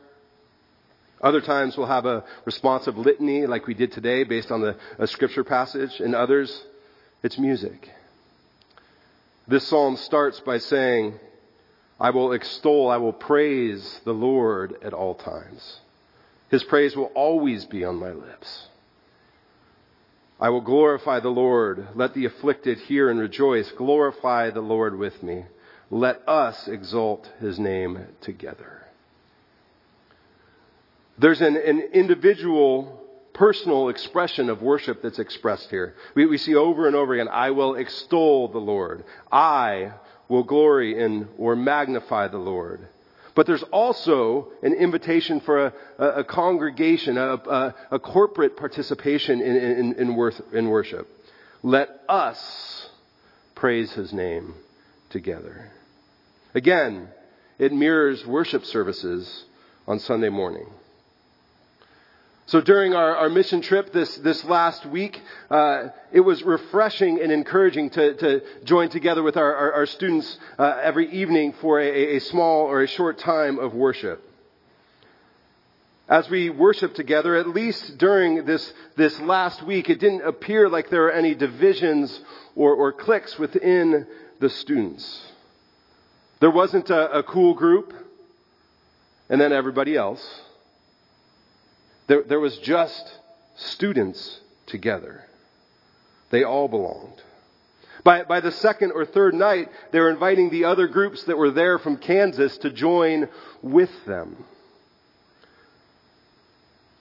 Other 1.20 1.40
times 1.40 1.76
we'll 1.76 1.86
have 1.86 2.06
a 2.06 2.24
responsive 2.44 2.96
litany 2.96 3.46
like 3.46 3.66
we 3.66 3.74
did 3.74 3.92
today 3.92 4.22
based 4.24 4.50
on 4.50 4.60
the, 4.60 4.76
a 4.98 5.06
scripture 5.06 5.44
passage. 5.44 5.98
And 5.98 6.14
others, 6.14 6.64
it's 7.22 7.38
music. 7.38 7.88
This 9.48 9.66
psalm 9.66 9.96
starts 9.96 10.40
by 10.40 10.58
saying, 10.58 11.18
I 11.98 12.10
will 12.10 12.32
extol, 12.32 12.90
I 12.90 12.98
will 12.98 13.12
praise 13.12 14.00
the 14.04 14.12
Lord 14.12 14.74
at 14.82 14.92
all 14.92 15.14
times. 15.14 15.80
His 16.50 16.62
praise 16.62 16.94
will 16.94 17.10
always 17.14 17.64
be 17.64 17.84
on 17.84 17.96
my 17.96 18.12
lips. 18.12 18.68
I 20.38 20.50
will 20.50 20.60
glorify 20.60 21.20
the 21.20 21.30
Lord. 21.30 21.88
Let 21.94 22.12
the 22.14 22.26
afflicted 22.26 22.78
hear 22.78 23.08
and 23.08 23.18
rejoice. 23.18 23.70
Glorify 23.72 24.50
the 24.50 24.60
Lord 24.60 24.98
with 24.98 25.22
me. 25.22 25.46
Let 25.90 26.28
us 26.28 26.66
exalt 26.66 27.30
his 27.40 27.58
name 27.58 28.06
together. 28.20 28.82
There's 31.18 31.40
an, 31.40 31.56
an 31.56 31.80
individual 31.92 33.02
personal 33.32 33.88
expression 33.88 34.50
of 34.50 34.62
worship 34.62 35.02
that's 35.02 35.18
expressed 35.18 35.70
here. 35.70 35.94
We, 36.14 36.26
we 36.26 36.38
see 36.38 36.54
over 36.54 36.86
and 36.86 36.96
over 36.96 37.14
again, 37.14 37.28
I 37.28 37.50
will 37.50 37.74
extol 37.74 38.48
the 38.48 38.58
Lord. 38.58 39.04
I 39.30 39.92
will 40.28 40.42
glory 40.42 40.98
in 40.98 41.28
or 41.38 41.54
magnify 41.54 42.28
the 42.28 42.38
Lord. 42.38 42.88
But 43.34 43.46
there's 43.46 43.62
also 43.64 44.48
an 44.62 44.72
invitation 44.72 45.40
for 45.40 45.66
a, 45.66 45.72
a, 45.98 46.06
a 46.06 46.24
congregation, 46.24 47.18
a, 47.18 47.74
a, 47.90 47.98
corporate 47.98 48.56
participation 48.56 49.42
in, 49.42 49.56
in, 49.56 49.92
in, 49.94 50.16
worth, 50.16 50.40
in 50.54 50.68
worship. 50.68 51.06
Let 51.62 52.00
us 52.08 52.88
praise 53.54 53.92
his 53.92 54.12
name 54.12 54.54
together. 55.10 55.70
Again, 56.54 57.08
it 57.58 57.72
mirrors 57.72 58.26
worship 58.26 58.64
services 58.64 59.44
on 59.86 59.98
Sunday 59.98 60.28
morning. 60.28 60.66
So 62.48 62.60
during 62.60 62.94
our, 62.94 63.16
our 63.16 63.28
mission 63.28 63.60
trip 63.60 63.92
this, 63.92 64.18
this 64.18 64.44
last 64.44 64.86
week, 64.86 65.20
uh, 65.50 65.88
it 66.12 66.20
was 66.20 66.44
refreshing 66.44 67.20
and 67.20 67.32
encouraging 67.32 67.90
to, 67.90 68.14
to 68.14 68.42
join 68.62 68.88
together 68.88 69.25
with 69.25 69.36
our, 69.36 69.52
our, 69.52 69.72
our 69.72 69.86
students 69.86 70.38
uh, 70.56 70.78
every 70.80 71.10
evening 71.10 71.54
for 71.60 71.80
a, 71.80 72.16
a 72.16 72.20
small 72.20 72.66
or 72.66 72.82
a 72.82 72.86
short 72.86 73.18
time 73.18 73.58
of 73.58 73.75
worship. 73.75 74.22
As 76.08 76.30
we 76.30 76.50
worship 76.50 76.94
together, 76.94 77.34
at 77.34 77.48
least 77.48 77.98
during 77.98 78.44
this, 78.44 78.72
this 78.96 79.18
last 79.22 79.64
week, 79.64 79.90
it 79.90 79.98
didn't 79.98 80.22
appear 80.22 80.68
like 80.68 80.88
there 80.88 81.02
were 81.02 81.10
any 81.10 81.34
divisions 81.34 82.20
or, 82.54 82.76
or 82.76 82.92
cliques 82.92 83.36
within 83.40 84.06
the 84.40 84.50
students. 84.50 85.32
There 86.40 86.50
wasn't 86.50 86.90
a, 86.90 87.18
a 87.18 87.22
cool 87.22 87.54
group 87.54 87.92
and 89.28 89.40
then 89.40 89.52
everybody 89.52 89.96
else. 89.96 90.40
There, 92.06 92.22
there 92.22 92.40
was 92.40 92.58
just 92.58 93.18
students 93.56 94.40
together. 94.66 95.24
They 96.30 96.44
all 96.44 96.68
belonged. 96.68 97.22
By, 98.04 98.22
by 98.22 98.40
the 98.40 98.52
second 98.52 98.92
or 98.92 99.04
third 99.04 99.34
night, 99.34 99.68
they 99.90 99.98
were 99.98 100.10
inviting 100.10 100.50
the 100.50 100.64
other 100.64 100.86
groups 100.86 101.24
that 101.24 101.36
were 101.36 101.50
there 101.50 101.78
from 101.78 101.96
Kansas 101.96 102.56
to 102.58 102.70
join 102.70 103.28
with 103.62 103.90
them. 104.06 104.44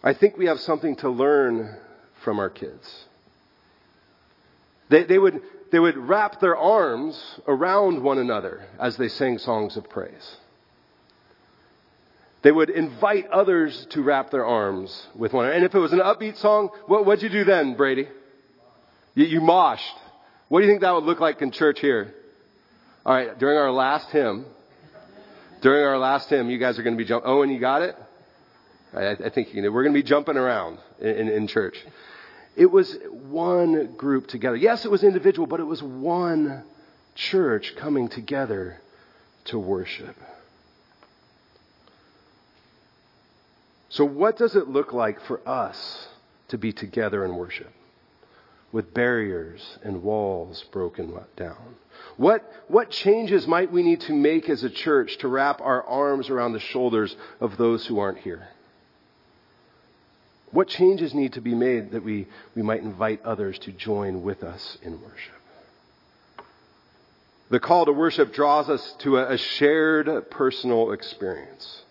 I 0.04 0.14
think 0.14 0.38
we 0.38 0.48
have 0.48 0.60
something 0.60 0.96
to 0.98 1.10
learn 1.10 1.76
from 2.24 2.40
our 2.40 2.50
kids. 2.50 3.06
They, 4.90 5.04
they, 5.04 5.18
would, 5.18 5.42
they 5.72 5.80
would 5.80 5.98
wrap 5.98 6.40
their 6.40 6.56
arms 6.56 7.22
around 7.48 8.02
one 8.02 8.18
another 8.18 8.66
as 8.80 8.98
they 8.98 9.08
sang 9.08 9.38
songs 9.38 9.78
of 9.78 9.90
praise. 9.90 10.38
They 12.44 12.52
would 12.52 12.70
invite 12.70 13.28
others 13.32 13.88
to 13.90 14.04
wrap 14.04 14.30
their 14.30 14.46
arms 14.46 15.08
with 15.16 15.34
one 15.34 15.46
another. 15.46 15.56
And 15.56 15.66
if 15.66 15.74
it 15.74 15.80
was 15.80 15.94
an 15.94 16.00
upbeat 16.00 16.38
song, 16.38 16.70
what, 16.86 17.06
what'd 17.06 17.24
you 17.24 17.30
do 17.30 17.44
then, 17.44 17.76
Brady? 17.76 18.08
You, 19.16 19.26
you 19.26 19.42
moshed. 19.42 19.80
What 20.50 20.60
do 20.60 20.68
you 20.68 20.72
think 20.72 20.82
that 20.82 20.94
would 20.94 21.06
look 21.06 21.20
like 21.20 21.42
in 21.42 21.50
church 21.50 21.80
here? 21.80 22.14
All 23.04 23.16
right, 23.16 23.38
during 23.40 23.58
our 23.58 23.72
last 23.72 24.10
hymn, 24.12 24.46
during 25.62 25.84
our 25.84 25.98
last 25.98 26.30
hymn, 26.30 26.50
you 26.52 26.60
guys 26.60 26.78
are 26.78 26.84
going 26.84 26.96
to 26.96 27.04
be 27.04 27.08
jumping. 27.08 27.30
Owen, 27.30 27.50
you 27.50 27.60
got 27.60 27.82
it? 27.82 27.96
I, 28.94 29.12
I 29.12 29.30
think 29.30 29.54
you 29.54 29.72
we're 29.72 29.84
going 29.84 29.96
to 29.96 30.00
be 30.00 30.08
jumping 30.08 30.38
around 30.38 30.78
in, 31.00 31.08
in, 31.08 31.30
in 31.30 31.48
church. 31.48 31.76
It 32.56 32.72
was 32.72 32.98
one 33.12 33.96
group 33.96 34.28
together. 34.28 34.56
Yes, 34.56 34.86
it 34.86 34.92
was 34.92 35.04
individual, 35.04 35.48
but 35.48 35.60
it 35.60 35.66
was 35.66 35.84
one 35.84 36.64
church 37.16 37.76
coming 37.76 38.08
together 38.08 38.80
to 39.46 39.60
worship. 39.60 40.16
So, 43.90 44.04
what 44.04 44.38
does 44.38 44.56
it 44.56 44.68
look 44.68 44.94
like 44.94 45.22
for 45.22 45.48
us 45.48 46.08
to 46.50 46.58
be 46.58 46.74
together 46.74 47.24
in 47.24 47.36
worship? 47.36 47.72
With 48.72 48.94
barriers 48.94 49.78
and 49.84 50.04
walls 50.04 50.66
broken 50.72 51.18
down. 51.38 51.76
What, 52.18 52.44
what 52.68 52.90
changes 52.90 53.48
might 53.48 53.72
we 53.72 53.84
need 53.84 54.02
to 54.02 54.14
make 54.14 54.50
as 54.50 54.64
a 54.64 54.70
church 54.70 55.18
to 55.20 55.30
wrap 55.30 55.62
our 55.62 55.84
arms 55.84 56.30
around 56.30 56.54
the 56.54 56.60
shoulders 56.60 57.16
of 57.40 57.56
those 57.58 57.86
who 57.86 58.00
aren't 58.00 58.18
here? 58.18 58.50
What 60.56 60.70
changes 60.70 61.14
need 61.14 61.34
to 61.34 61.42
be 61.42 61.54
made 61.54 61.92
that 61.92 62.06
we, 62.06 62.28
we 62.56 62.62
might 62.62 62.82
invite 62.82 63.22
others 63.26 63.60
to 63.60 63.74
join 63.74 64.24
with 64.24 64.42
us 64.42 64.78
in 64.82 65.02
worship? 65.02 65.34
The 67.50 67.60
call 67.60 67.86
to 67.86 67.92
worship 67.92 68.34
draws 68.34 68.70
us 68.70 68.96
to 69.00 69.18
a, 69.18 69.38
shared 69.38 70.32
personal 70.32 70.94
experience. 70.94 71.84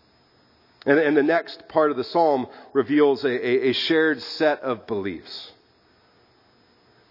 And, 0.87 0.99
and 0.99 1.14
the 1.14 1.23
next 1.23 1.68
part 1.68 1.90
of 1.90 1.99
the 1.99 2.04
psalm 2.04 2.47
reveals 2.73 3.23
a, 3.23 3.28
a, 3.28 3.68
a 3.68 3.73
shared 3.75 4.23
set 4.23 4.61
of 4.62 4.87
beliefs. 4.87 5.52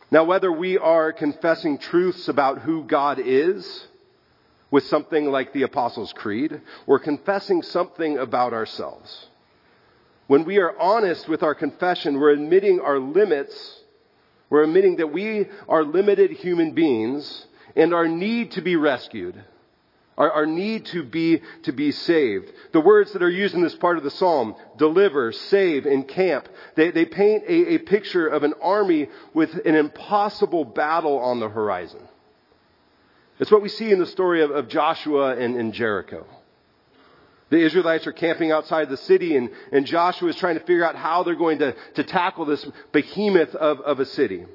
Now, 0.10 0.24
whether 0.24 0.52
we 0.52 0.80
are 0.80 1.14
confessing 1.14 1.78
truths 1.78 2.30
about 2.30 2.62
who 2.62 2.84
God 2.84 3.20
is 3.24 3.86
with 4.72 4.86
something 4.88 5.30
like 5.30 5.54
the 5.54 5.62
Apostles' 5.62 6.14
Creed, 6.14 6.62
or 6.88 6.98
confessing 6.98 7.62
something 7.62 8.18
about 8.18 8.54
ourselves, 8.54 9.28
when 10.28 10.46
we 10.46 10.58
are 10.58 10.78
honest 10.80 11.28
with 11.28 11.44
our 11.44 11.56
confession, 11.56 12.20
we're 12.20 12.32
admitting 12.32 12.80
our 12.80 13.00
limits, 13.00 13.82
we're 14.50 14.64
admitting 14.64 14.98
that 14.98 15.12
we 15.12 15.48
are 15.68 15.84
limited 15.84 16.32
human 16.32 16.74
beings 16.74 17.48
and 17.76 17.94
our 17.94 18.08
need 18.08 18.52
to 18.52 18.62
be 18.62 18.76
rescued 18.76 19.44
our, 20.18 20.32
our, 20.32 20.46
need 20.46 20.86
to 20.88 21.04
be, 21.04 21.42
to 21.64 21.72
be 21.72 21.92
saved. 21.92 22.52
The 22.72 22.82
words 22.82 23.14
that 23.14 23.24
are 23.24 23.30
used 23.30 23.56
in 23.56 23.62
this 23.62 23.76
part 23.76 23.98
of 23.98 24.04
the 24.04 24.12
psalm, 24.12 24.56
deliver, 24.78 25.32
save, 25.32 25.86
encamp, 25.86 26.48
they, 26.76 26.92
they 26.92 27.06
paint 27.06 27.44
a, 27.48 27.76
a 27.76 27.78
picture 27.80 28.28
of 28.28 28.44
an 28.44 28.54
army 28.62 29.10
with 29.34 29.54
an 29.66 29.76
impossible 29.76 30.66
battle 30.66 31.18
on 31.18 31.40
the 31.40 31.50
horizon. 31.50 32.02
It's 33.40 33.52
what 33.52 33.64
we 33.64 33.70
see 33.70 33.92
in 33.92 34.00
the 34.00 34.06
story 34.06 34.44
of, 34.44 34.52
of 34.52 34.68
Joshua 34.68 35.36
and, 35.36 35.56
and 35.56 35.74
Jericho. 35.74 36.26
The 37.54 37.62
Israelites 37.64 38.08
are 38.08 38.12
camping 38.12 38.52
outside 38.52 38.90
the 38.90 38.98
city, 38.98 39.38
and, 39.38 39.52
and 39.72 39.86
Joshua 39.86 40.28
is 40.28 40.36
trying 40.38 40.56
to 40.56 40.62
figure 40.62 40.84
out 40.84 40.96
how 40.96 41.22
they're 41.22 41.36
going 41.36 41.60
to, 41.60 41.76
to 41.94 42.04
tackle 42.04 42.46
this 42.46 42.66
behemoth 42.92 43.54
of, 43.54 43.80
of 43.82 44.00
a 44.00 44.08
city. 44.08 44.48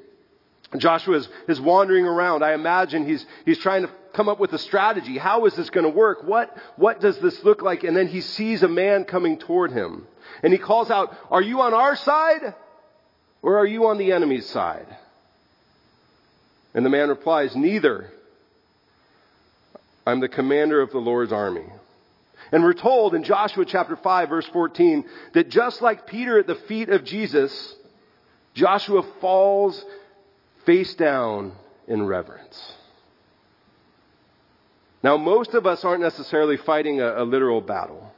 Joshua 0.77 1.15
is, 1.15 1.29
is 1.47 1.61
wandering 1.61 2.03
around. 2.03 2.43
I 2.43 2.53
imagine 2.55 3.07
he's, 3.07 3.25
he's 3.45 3.57
trying 3.59 3.83
to 3.83 3.89
come 4.11 4.27
up 4.27 4.37
with 4.37 4.51
a 4.51 4.57
strategy. 4.57 5.17
How 5.17 5.45
is 5.45 5.55
this 5.55 5.69
going 5.69 5.85
to 5.85 5.89
work? 5.89 6.25
What, 6.25 6.53
what 6.75 6.99
does 6.99 7.17
this 7.19 7.41
look 7.45 7.61
like? 7.61 7.85
And 7.85 7.95
then 7.95 8.09
he 8.09 8.19
sees 8.19 8.63
a 8.63 8.67
man 8.67 9.05
coming 9.05 9.39
toward 9.39 9.71
him. 9.71 10.05
And 10.43 10.51
he 10.51 10.59
calls 10.59 10.91
out, 10.91 11.15
Are 11.31 11.41
you 11.41 11.61
on 11.61 11.73
our 11.73 11.95
side? 11.95 12.53
Or 13.41 13.59
are 13.59 13.65
you 13.65 13.87
on 13.87 13.97
the 13.97 14.11
enemy's 14.11 14.49
side? 14.49 14.87
And 16.73 16.85
the 16.85 16.89
man 16.89 17.07
replies, 17.07 17.55
Neither. 17.55 18.11
I'm 20.05 20.19
the 20.19 20.27
commander 20.27 20.81
of 20.81 20.91
the 20.91 20.97
Lord's 20.97 21.31
army. 21.31 21.63
And 22.51 22.63
we're 22.63 22.73
told 22.73 23.13
in 23.13 23.23
Joshua 23.23 23.65
chapter 23.65 23.95
5 23.95 24.29
verse 24.29 24.47
14 24.47 25.05
that 25.33 25.49
just 25.49 25.81
like 25.81 26.07
Peter 26.07 26.39
at 26.39 26.47
the 26.47 26.55
feet 26.55 26.89
of 26.89 27.03
Jesus, 27.03 27.75
Joshua 28.53 29.03
falls 29.21 29.83
face 30.65 30.95
down 30.95 31.53
in 31.87 32.05
reverence. 32.05 32.73
Now, 35.01 35.15
most 35.17 35.53
of 35.53 35.65
us 35.65 35.85
aren't 35.85 36.01
necessarily 36.01 36.57
fighting 36.57 36.99
a, 36.99 37.21
a 37.21 37.23
literal 37.23 37.61
battle. 37.61 38.11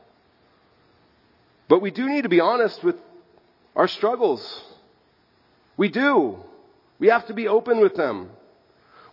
But 1.67 1.81
we 1.81 1.91
do 1.91 2.09
need 2.09 2.23
to 2.23 2.29
be 2.29 2.39
honest 2.39 2.83
with 2.83 2.95
our 3.75 3.87
struggles. 3.87 4.63
We 5.77 5.89
do. 5.89 6.37
We 6.99 7.07
have 7.07 7.27
to 7.27 7.33
be 7.33 7.47
open 7.47 7.79
with 7.79 7.95
them. 7.95 8.29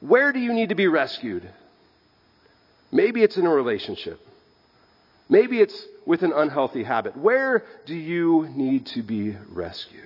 Where 0.00 0.32
do 0.32 0.38
you 0.38 0.52
need 0.52 0.70
to 0.70 0.74
be 0.74 0.86
rescued? 0.86 1.48
Maybe 2.90 3.22
it's 3.22 3.36
in 3.36 3.46
a 3.46 3.50
relationship. 3.50 4.20
Maybe 5.28 5.60
it's 5.60 5.86
with 6.06 6.22
an 6.22 6.32
unhealthy 6.32 6.84
habit. 6.84 7.16
Where 7.16 7.64
do 7.86 7.94
you 7.94 8.48
need 8.54 8.86
to 8.86 9.02
be 9.02 9.36
rescued? 9.48 10.04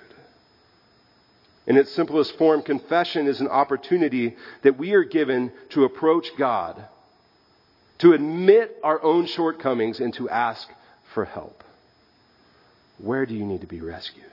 In 1.67 1.77
its 1.77 1.93
simplest 1.93 2.37
form, 2.39 2.63
confession 2.63 3.29
is 3.29 3.41
an 3.41 3.49
opportunity 3.49 4.37
that 4.63 4.79
we 4.79 4.95
are 4.95 5.05
given 5.05 5.53
to 5.71 5.85
approach 5.85 6.29
God 6.37 6.85
to 8.03 8.13
admit 8.15 8.77
our 8.83 9.01
own 9.01 9.27
shortcomings 9.27 10.01
and 10.01 10.13
to 10.15 10.29
ask 10.29 10.69
for 11.15 11.25
help. 11.25 11.63
Where 12.99 13.27
do 13.27 13.35
you 13.35 13.45
need 13.45 13.61
to 13.61 13.69
be 13.69 13.81
rescued? 13.81 14.27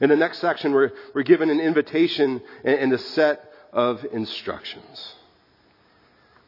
In 0.00 0.08
the 0.08 0.16
next 0.16 0.38
section, 0.38 0.72
we're, 0.72 0.92
we're 1.14 1.24
given 1.24 1.50
an 1.50 1.60
invitation 1.60 2.40
and, 2.64 2.78
and 2.78 2.92
a 2.94 2.98
set 2.98 3.52
of 3.70 4.02
instructions. 4.12 5.14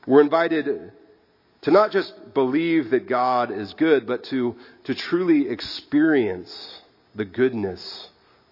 We're 0.07 0.23
invited 0.23 0.92
to 1.62 1.70
not 1.70 1.90
just 1.90 2.12
believe 2.34 2.90
that 2.90 3.08
God 3.08 3.50
is 3.50 3.74
good, 3.74 4.06
but 4.06 4.24
to, 4.24 4.56
to 4.84 4.94
truly 4.94 5.48
experience 5.48 6.82
the 7.14 7.24
goodness 7.24 8.08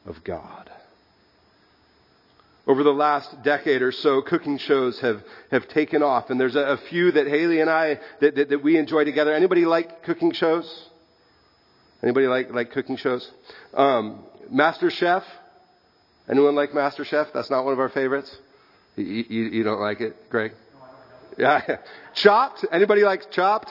of 0.07 0.25
God. 0.25 0.71
Over 2.67 2.83
the 2.83 2.93
last 2.93 3.45
decade 3.45 3.81
or 3.81 3.93
so, 3.93 4.23
cooking 4.23 4.59
shows 4.59 4.99
have, 5.01 5.23
have 5.53 5.69
taken 5.69 6.03
off, 6.03 6.31
and 6.31 6.41
there's 6.41 6.57
a, 6.57 6.61
a 6.61 6.77
few 6.77 7.13
that 7.13 7.29
Haley 7.29 7.61
and 7.61 7.71
I 7.71 8.01
that, 8.21 8.35
that, 8.35 8.49
that 8.49 8.63
we 8.63 8.77
enjoy 8.77 9.05
together. 9.05 9.33
Anybody 9.33 9.65
like 9.67 10.03
cooking 10.03 10.33
shows? 10.33 10.89
Anybody 12.03 12.27
like, 12.27 12.51
like 12.51 12.73
cooking 12.73 12.97
shows? 12.97 13.31
Um, 13.73 14.25
Master 14.51 14.91
Chef. 14.91 15.23
Anyone 16.29 16.57
like 16.57 16.75
Master 16.75 17.05
Chef? 17.05 17.29
That's 17.33 17.51
not 17.51 17.65
one 17.65 17.73
of 17.73 17.79
our 17.79 17.89
favorites. 17.89 18.37
You, 18.97 19.05
you, 19.05 19.45
you 19.45 19.63
don't 19.63 19.81
like 19.81 20.01
it, 20.01 20.29
Greg? 20.29 20.53
Yeah. 21.37 21.79
Chopped. 22.15 22.65
Anybody 22.71 23.03
like 23.03 23.31
Chopped? 23.31 23.71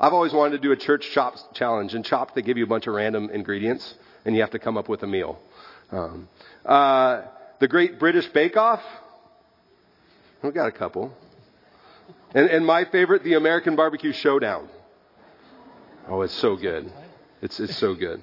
I've 0.00 0.12
always 0.12 0.32
wanted 0.32 0.56
to 0.56 0.62
do 0.62 0.72
a 0.72 0.76
church 0.76 1.08
Chopped 1.12 1.54
challenge. 1.54 1.94
And 1.94 2.04
Chopped, 2.04 2.34
they 2.34 2.42
give 2.42 2.56
you 2.56 2.64
a 2.64 2.68
bunch 2.68 2.86
of 2.86 2.94
random 2.94 3.30
ingredients, 3.30 3.94
and 4.24 4.34
you 4.34 4.42
have 4.42 4.50
to 4.52 4.58
come 4.58 4.76
up 4.76 4.88
with 4.88 5.02
a 5.02 5.06
meal. 5.06 5.38
Um, 5.90 6.28
uh, 6.64 7.22
the 7.60 7.68
Great 7.68 7.98
British 7.98 8.26
Bake 8.28 8.56
Off. 8.56 8.82
We've 10.42 10.54
got 10.54 10.68
a 10.68 10.72
couple. 10.72 11.12
And, 12.34 12.48
and 12.48 12.66
my 12.66 12.84
favorite, 12.84 13.24
the 13.24 13.34
American 13.34 13.74
Barbecue 13.74 14.12
Showdown. 14.12 14.68
Oh, 16.08 16.22
it's 16.22 16.34
so 16.34 16.56
good. 16.56 16.92
It's, 17.42 17.58
it's 17.58 17.76
so 17.76 17.94
good. 17.94 18.22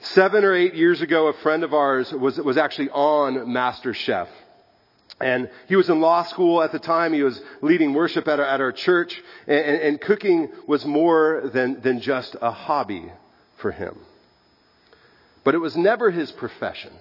Seven 0.00 0.44
or 0.44 0.54
eight 0.54 0.74
years 0.74 1.00
ago, 1.00 1.28
a 1.28 1.32
friend 1.32 1.62
of 1.62 1.72
ours 1.72 2.12
was, 2.12 2.36
was 2.38 2.56
actually 2.56 2.90
on 2.90 3.52
Master 3.52 3.94
Chef. 3.94 4.28
And 5.22 5.50
he 5.68 5.76
was 5.76 5.88
in 5.88 6.00
law 6.00 6.24
school 6.24 6.62
at 6.62 6.72
the 6.72 6.78
time. 6.78 7.12
He 7.12 7.22
was 7.22 7.40
leading 7.60 7.94
worship 7.94 8.28
at 8.28 8.40
our, 8.40 8.46
at 8.46 8.60
our 8.60 8.72
church. 8.72 9.22
And, 9.46 9.58
and, 9.58 9.82
and 9.82 10.00
cooking 10.00 10.50
was 10.66 10.84
more 10.84 11.50
than, 11.52 11.80
than 11.80 12.00
just 12.00 12.36
a 12.40 12.50
hobby 12.50 13.10
for 13.56 13.70
him. 13.70 13.96
But 15.44 15.54
it 15.54 15.58
was 15.58 15.76
never 15.76 16.10
his 16.10 16.30
profession. 16.32 16.92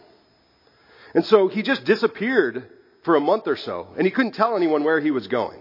And 1.13 1.25
so 1.25 1.47
he 1.47 1.61
just 1.61 1.83
disappeared 1.83 2.67
for 3.03 3.15
a 3.15 3.19
month 3.19 3.47
or 3.47 3.57
so. 3.57 3.87
And 3.97 4.05
he 4.05 4.11
couldn't 4.11 4.33
tell 4.33 4.55
anyone 4.55 4.83
where 4.83 4.99
he 4.99 5.11
was 5.11 5.27
going. 5.27 5.59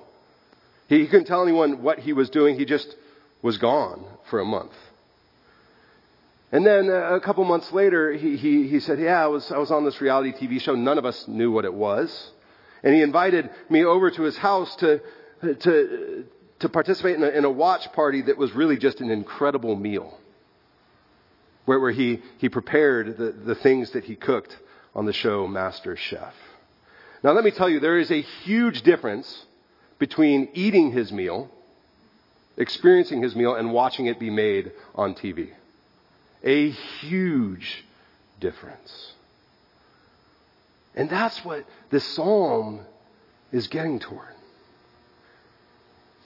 He, 0.88 1.00
he 1.00 1.07
couldn't 1.07 1.26
tell 1.26 1.43
anyone 1.43 1.83
what 1.83 1.99
he 1.99 2.12
was 2.12 2.31
doing. 2.31 2.59
He 2.59 2.64
just 2.64 2.95
was 3.43 3.59
gone 3.59 4.05
for 4.29 4.40
a 4.40 4.45
month. 4.45 4.73
And 6.52 6.67
then 6.67 6.90
uh, 6.90 7.14
a 7.14 7.21
couple 7.21 7.45
months 7.45 7.73
later, 7.73 8.12
he, 8.12 8.37
he, 8.37 8.67
he 8.67 8.81
said, 8.81 8.99
Yeah, 8.99 9.23
I 9.23 9.29
was, 9.29 9.50
I 9.52 9.59
was 9.59 9.71
on 9.71 9.85
this 9.85 10.00
reality 10.00 10.33
TV 10.33 10.61
show. 10.61 10.75
None 10.75 10.99
of 10.99 11.05
us 11.05 11.29
knew 11.29 11.50
what 11.50 11.64
it 11.64 11.73
was. 11.73 12.31
And 12.82 12.94
he 12.94 13.02
invited 13.02 13.50
me 13.68 13.84
over 13.84 14.10
to 14.10 14.22
his 14.22 14.37
house 14.37 14.75
to, 14.76 15.00
to, 15.42 16.25
to 16.60 16.68
participate 16.68 17.16
in 17.16 17.22
a, 17.22 17.28
in 17.28 17.44
a 17.44 17.50
watch 17.50 17.92
party 17.92 18.22
that 18.22 18.38
was 18.38 18.52
really 18.52 18.78
just 18.78 19.00
an 19.00 19.10
incredible 19.10 19.76
meal. 19.76 20.16
Where, 21.66 21.78
where 21.78 21.90
he, 21.90 22.22
he 22.38 22.49
prepared 22.49 23.16
the, 23.16 23.32
the 23.32 23.54
things 23.54 23.90
that 23.92 24.04
he 24.04 24.16
cooked 24.16 24.56
on 24.94 25.06
the 25.06 25.12
show 25.12 25.46
Master 25.46 25.96
Chef. 25.96 26.34
Now, 27.22 27.32
let 27.32 27.44
me 27.44 27.50
tell 27.50 27.68
you, 27.68 27.80
there 27.80 27.99
is 27.99 28.10
a 28.10 28.22
huge 28.22 28.82
difference 28.82 29.46
between 29.99 30.49
eating 30.54 30.90
his 30.90 31.12
meal, 31.12 31.50
experiencing 32.56 33.22
his 33.22 33.37
meal, 33.37 33.54
and 33.54 33.72
watching 33.72 34.06
it 34.06 34.18
be 34.18 34.30
made 34.30 34.72
on 34.94 35.14
TV. 35.14 35.50
A 36.42 36.70
huge 36.70 37.84
difference. 38.40 39.12
And 40.94 41.09
that's 41.09 41.44
what 41.44 41.64
this 41.90 42.04
psalm 42.04 42.80
is 43.52 43.68
getting 43.68 43.99
toward. 43.99 44.26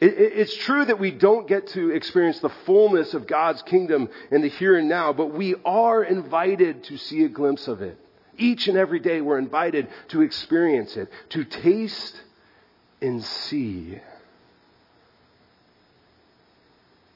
It, 0.00 0.14
it, 0.14 0.32
it's 0.36 0.56
true 0.56 0.84
that 0.84 0.98
we 0.98 1.10
don't 1.10 1.46
get 1.46 1.68
to 1.68 1.90
experience 1.90 2.40
the 2.40 2.50
fullness 2.66 3.14
of 3.14 3.26
God's 3.26 3.62
kingdom 3.62 4.08
in 4.30 4.42
the 4.42 4.48
here 4.48 4.76
and 4.76 4.88
now, 4.88 5.12
but 5.12 5.32
we 5.32 5.54
are 5.64 6.02
invited 6.02 6.84
to 6.84 6.96
see 6.98 7.24
a 7.24 7.28
glimpse 7.28 7.68
of 7.68 7.80
it. 7.82 7.98
Each 8.36 8.66
and 8.68 8.76
every 8.76 8.98
day 8.98 9.20
we're 9.20 9.38
invited 9.38 9.88
to 10.08 10.22
experience 10.22 10.96
it, 10.96 11.08
to 11.30 11.44
taste 11.44 12.20
and 13.00 13.22
see. 13.22 14.00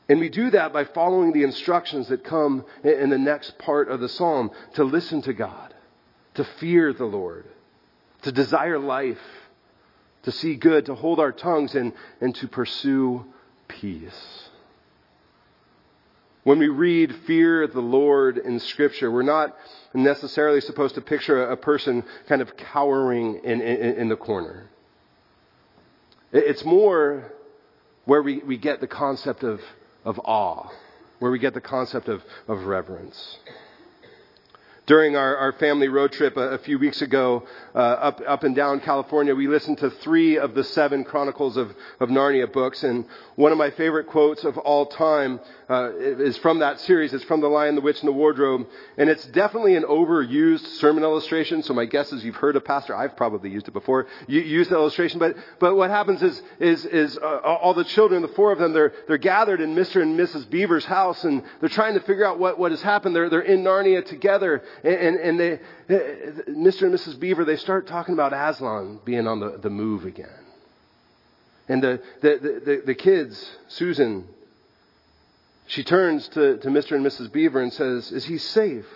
And 0.08 0.20
we 0.20 0.28
do 0.28 0.50
that 0.50 0.72
by 0.72 0.84
following 0.84 1.32
the 1.32 1.42
instructions 1.42 2.08
that 2.08 2.24
come 2.24 2.64
in 2.82 3.10
the 3.10 3.18
next 3.18 3.58
part 3.58 3.88
of 3.88 4.00
the 4.00 4.08
psalm 4.08 4.50
to 4.74 4.84
listen 4.84 5.20
to 5.22 5.32
God, 5.34 5.74
to 6.38 6.44
fear 6.60 6.92
the 6.92 7.04
Lord, 7.04 7.46
to 8.22 8.30
desire 8.30 8.78
life, 8.78 9.18
to 10.22 10.30
see 10.30 10.54
good, 10.54 10.86
to 10.86 10.94
hold 10.94 11.18
our 11.18 11.32
tongues, 11.32 11.74
and, 11.74 11.92
and 12.20 12.32
to 12.36 12.46
pursue 12.46 13.24
peace. 13.66 14.48
When 16.44 16.60
we 16.60 16.68
read 16.68 17.12
fear 17.26 17.66
the 17.66 17.80
Lord 17.80 18.38
in 18.38 18.60
Scripture, 18.60 19.10
we're 19.10 19.22
not 19.22 19.56
necessarily 19.92 20.60
supposed 20.60 20.94
to 20.94 21.00
picture 21.00 21.42
a 21.42 21.56
person 21.56 22.04
kind 22.28 22.40
of 22.40 22.56
cowering 22.56 23.40
in, 23.42 23.60
in, 23.60 23.96
in 23.96 24.08
the 24.08 24.16
corner. 24.16 24.68
It's 26.30 26.64
more 26.64 27.32
where 28.04 28.22
we, 28.22 28.38
we 28.38 28.58
get 28.58 28.80
the 28.80 28.86
concept 28.86 29.42
of, 29.42 29.60
of 30.04 30.20
awe, 30.20 30.68
where 31.18 31.32
we 31.32 31.40
get 31.40 31.54
the 31.54 31.60
concept 31.60 32.06
of, 32.06 32.22
of 32.46 32.62
reverence. 32.62 33.38
During 34.88 35.16
our, 35.16 35.36
our 35.36 35.52
family 35.52 35.88
road 35.88 36.12
trip 36.12 36.38
a, 36.38 36.52
a 36.52 36.58
few 36.58 36.78
weeks 36.78 37.02
ago, 37.02 37.46
uh, 37.74 37.78
up, 37.78 38.22
up 38.26 38.42
and 38.42 38.56
down 38.56 38.80
California, 38.80 39.34
we 39.34 39.46
listened 39.46 39.76
to 39.78 39.90
three 39.90 40.38
of 40.38 40.54
the 40.54 40.64
seven 40.64 41.04
Chronicles 41.04 41.58
of, 41.58 41.74
of 42.00 42.08
Narnia 42.08 42.50
books. 42.50 42.82
And 42.82 43.04
one 43.36 43.52
of 43.52 43.58
my 43.58 43.70
favorite 43.70 44.06
quotes 44.06 44.44
of 44.44 44.56
all 44.56 44.86
time 44.86 45.40
uh, 45.68 45.90
is 45.94 46.38
from 46.38 46.60
that 46.60 46.80
series. 46.80 47.12
It's 47.12 47.24
from 47.24 47.42
The 47.42 47.48
Lion, 47.48 47.74
the 47.74 47.82
Witch, 47.82 48.00
and 48.00 48.08
the 48.08 48.12
Wardrobe. 48.12 48.66
And 48.96 49.10
it's 49.10 49.26
definitely 49.26 49.76
an 49.76 49.82
overused 49.82 50.66
sermon 50.78 51.02
illustration. 51.02 51.62
So 51.62 51.74
my 51.74 51.84
guess 51.84 52.10
is 52.10 52.24
you've 52.24 52.36
heard 52.36 52.56
a 52.56 52.60
pastor, 52.62 52.96
I've 52.96 53.14
probably 53.14 53.50
used 53.50 53.68
it 53.68 53.72
before, 53.72 54.06
you 54.26 54.40
use 54.40 54.70
the 54.70 54.76
illustration. 54.76 55.18
But, 55.18 55.36
but 55.58 55.76
what 55.76 55.90
happens 55.90 56.22
is, 56.22 56.40
is, 56.60 56.86
is 56.86 57.18
uh, 57.18 57.40
all 57.44 57.74
the 57.74 57.84
children, 57.84 58.22
the 58.22 58.28
four 58.28 58.52
of 58.52 58.58
them, 58.58 58.72
they're, 58.72 58.94
they're 59.06 59.18
gathered 59.18 59.60
in 59.60 59.74
Mr. 59.74 60.00
and 60.00 60.18
Mrs. 60.18 60.48
Beaver's 60.48 60.86
house 60.86 61.24
and 61.24 61.42
they're 61.60 61.68
trying 61.68 61.92
to 61.92 62.00
figure 62.00 62.24
out 62.24 62.38
what, 62.38 62.58
what 62.58 62.70
has 62.70 62.80
happened. 62.80 63.14
They're, 63.14 63.28
they're 63.28 63.42
in 63.42 63.62
Narnia 63.62 64.02
together. 64.02 64.62
And, 64.84 65.16
and, 65.16 65.40
they, 65.40 65.60
Mr. 65.88 66.82
and 66.82 66.94
Mrs. 66.94 67.18
Beaver, 67.18 67.44
they 67.44 67.56
start 67.56 67.86
talking 67.86 68.14
about 68.14 68.32
Aslan 68.32 69.00
being 69.04 69.26
on 69.26 69.40
the, 69.40 69.58
the 69.58 69.70
move 69.70 70.04
again. 70.04 70.28
And 71.68 71.82
the, 71.82 72.02
the, 72.22 72.60
the, 72.64 72.82
the 72.86 72.94
kids, 72.94 73.50
Susan, 73.68 74.26
she 75.66 75.84
turns 75.84 76.28
to, 76.28 76.58
to 76.58 76.68
Mr. 76.68 76.92
and 76.92 77.04
Mrs. 77.04 77.30
Beaver 77.30 77.60
and 77.60 77.72
says, 77.72 78.10
Is 78.10 78.24
he 78.24 78.38
safe? 78.38 78.86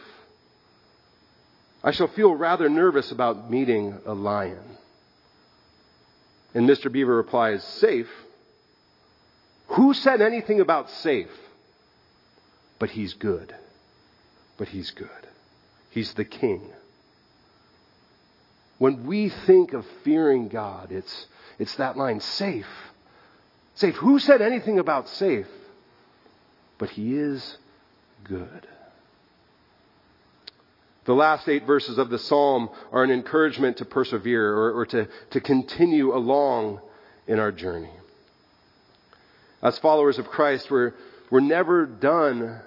I 1.85 1.91
shall 1.91 2.09
feel 2.09 2.35
rather 2.35 2.69
nervous 2.69 3.11
about 3.11 3.51
meeting 3.51 3.99
a 4.07 4.15
lion. 4.15 4.79
And 6.55 6.69
Mr. 6.69 6.91
Beaver 6.91 7.17
replies, 7.17 7.65
Safe? 7.65 8.09
Who 9.69 9.95
said 9.95 10.21
anything 10.21 10.61
about 10.61 10.91
safe? 10.91 11.31
But 12.79 12.91
he's 12.91 13.15
good. 13.15 13.55
But 14.57 14.69
he's 14.69 14.91
good. 14.91 15.09
He's 15.93 16.13
the 16.15 16.25
king. 16.25 16.63
When 18.79 19.07
we 19.07 19.29
think 19.29 19.75
of 19.75 19.87
fearing 20.03 20.49
God, 20.49 20.91
it's, 20.91 21.27
it's 21.59 21.77
that 21.77 21.97
line 21.97 22.21
safe. 22.21 22.67
Safe. 23.75 23.95
Who 23.97 24.19
said 24.19 24.43
anything 24.43 24.79
about 24.79 25.09
safe? 25.09 25.47
But 26.79 26.91
he 26.91 27.17
is 27.17 27.59
good. 28.25 28.67
The 31.05 31.15
last 31.15 31.49
eight 31.49 31.67
verses 31.67 31.99
of 31.99 32.11
the 32.11 32.19
psalm 32.19 32.71
are 32.91 33.05
an 33.05 33.11
encouragement 33.11 33.77
to 33.77 33.85
persevere 33.85 34.53
or, 34.53 34.73
or 34.73 34.87
to, 34.87 35.09
to 35.31 35.41
continue 35.41 36.17
along 36.17 36.81
in 37.27 37.39
our 37.39 37.53
journey. 37.53 37.91
As 39.63 39.79
followers 39.79 40.19
of 40.19 40.29
Christ, 40.29 40.71
we're, 40.71 40.95
we're 41.31 41.41
never 41.41 41.87
done 41.87 42.61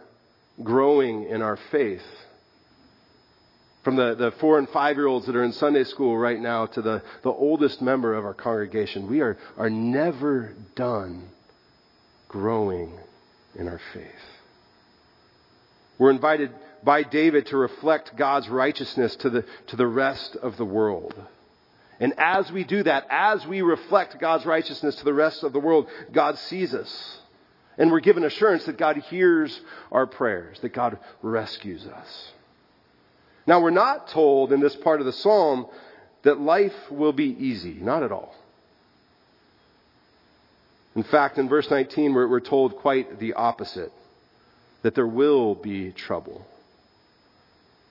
growing 0.63 1.23
in 1.27 1.41
our 1.41 1.57
faith. 1.71 2.05
From 3.85 3.97
the, 3.97 4.15
the 4.15 4.31
four 4.39 4.57
and 4.57 4.67
five 4.67 4.97
year 4.97 5.05
olds 5.05 5.27
that 5.27 5.35
are 5.35 5.43
in 5.43 5.53
Sunday 5.53 5.83
school 5.83 6.17
right 6.17 6.39
now 6.39 6.65
to 6.65 6.81
the, 6.81 7.03
the 7.21 7.29
oldest 7.29 7.83
member 7.83 8.15
of 8.15 8.25
our 8.25 8.33
congregation, 8.33 9.07
we 9.07 9.21
are, 9.21 9.37
are 9.57 9.69
never 9.69 10.53
done 10.73 11.29
growing 12.27 12.97
in 13.53 13.67
our 13.67 13.79
faith. 13.93 14.05
We're 15.99 16.09
invited 16.09 16.49
by 16.83 17.03
David 17.03 17.45
to 17.47 17.57
reflect 17.57 18.17
God's 18.17 18.49
righteousness 18.49 19.15
to 19.17 19.29
the, 19.29 19.45
to 19.67 19.75
the 19.75 19.85
rest 19.85 20.35
of 20.35 20.57
the 20.57 20.65
world. 20.65 21.13
And 21.99 22.15
as 22.17 22.51
we 22.51 22.63
do 22.63 22.81
that, 22.81 23.05
as 23.11 23.45
we 23.45 23.61
reflect 23.61 24.19
God's 24.19 24.47
righteousness 24.47 24.95
to 24.95 25.05
the 25.05 25.13
rest 25.13 25.43
of 25.43 25.53
the 25.53 25.59
world, 25.59 25.87
God 26.11 26.39
sees 26.39 26.73
us. 26.73 27.19
And 27.77 27.91
we're 27.91 27.99
given 27.99 28.23
assurance 28.23 28.65
that 28.65 28.79
God 28.79 28.97
hears 28.97 29.61
our 29.91 30.07
prayers, 30.07 30.59
that 30.61 30.73
God 30.73 30.97
rescues 31.21 31.85
us. 31.85 32.31
Now, 33.47 33.61
we're 33.61 33.69
not 33.69 34.09
told 34.09 34.51
in 34.51 34.59
this 34.59 34.75
part 34.75 34.99
of 34.99 35.05
the 35.05 35.13
psalm 35.13 35.67
that 36.23 36.39
life 36.39 36.73
will 36.89 37.13
be 37.13 37.25
easy. 37.25 37.73
Not 37.73 38.03
at 38.03 38.11
all. 38.11 38.35
In 40.95 41.03
fact, 41.03 41.37
in 41.37 41.47
verse 41.47 41.69
19, 41.69 42.13
we're, 42.13 42.27
we're 42.27 42.39
told 42.39 42.77
quite 42.77 43.19
the 43.19 43.33
opposite 43.33 43.91
that 44.81 44.95
there 44.95 45.07
will 45.07 45.53
be 45.53 45.91
trouble. 45.91 46.45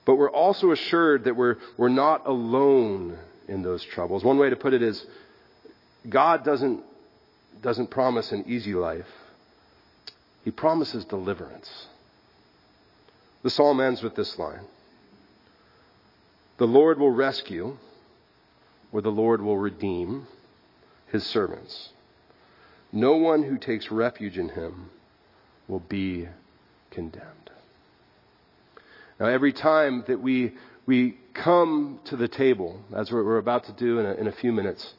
But 0.05 0.15
we're 0.15 0.31
also 0.31 0.71
assured 0.71 1.25
that 1.25 1.35
we're, 1.35 1.57
we're 1.77 1.89
not 1.89 2.25
alone 2.25 3.17
in 3.47 3.61
those 3.61 3.83
troubles. 3.83 4.23
One 4.23 4.37
way 4.37 4.49
to 4.49 4.55
put 4.55 4.73
it 4.73 4.81
is 4.81 5.05
God 6.09 6.43
doesn't, 6.43 6.83
doesn't 7.61 7.89
promise 7.89 8.31
an 8.31 8.45
easy 8.47 8.73
life, 8.73 9.07
He 10.43 10.51
promises 10.51 11.05
deliverance. 11.05 11.69
The 13.43 13.49
psalm 13.49 13.79
ends 13.79 14.01
with 14.01 14.15
this 14.15 14.37
line 14.37 14.65
The 16.57 16.67
Lord 16.67 16.99
will 16.99 17.11
rescue, 17.11 17.77
or 18.91 19.01
the 19.01 19.11
Lord 19.11 19.41
will 19.41 19.57
redeem 19.57 20.27
his 21.07 21.25
servants. 21.25 21.89
No 22.91 23.17
one 23.17 23.43
who 23.43 23.57
takes 23.57 23.91
refuge 23.91 24.37
in 24.37 24.49
him 24.49 24.89
will 25.67 25.81
be 25.81 26.29
condemned. 26.91 27.51
Now, 29.19 29.27
every 29.27 29.51
time 29.51 30.03
that 30.07 30.21
we, 30.21 30.53
we 30.85 31.17
come 31.33 31.99
to 32.05 32.15
the 32.15 32.27
table, 32.27 32.79
as 32.95 33.11
we're 33.11 33.37
about 33.37 33.65
to 33.65 33.73
do 33.73 33.99
in 33.99 34.05
a, 34.05 34.13
in 34.13 34.27
a 34.27 34.31
few 34.31 34.53
minutes, 34.53 34.93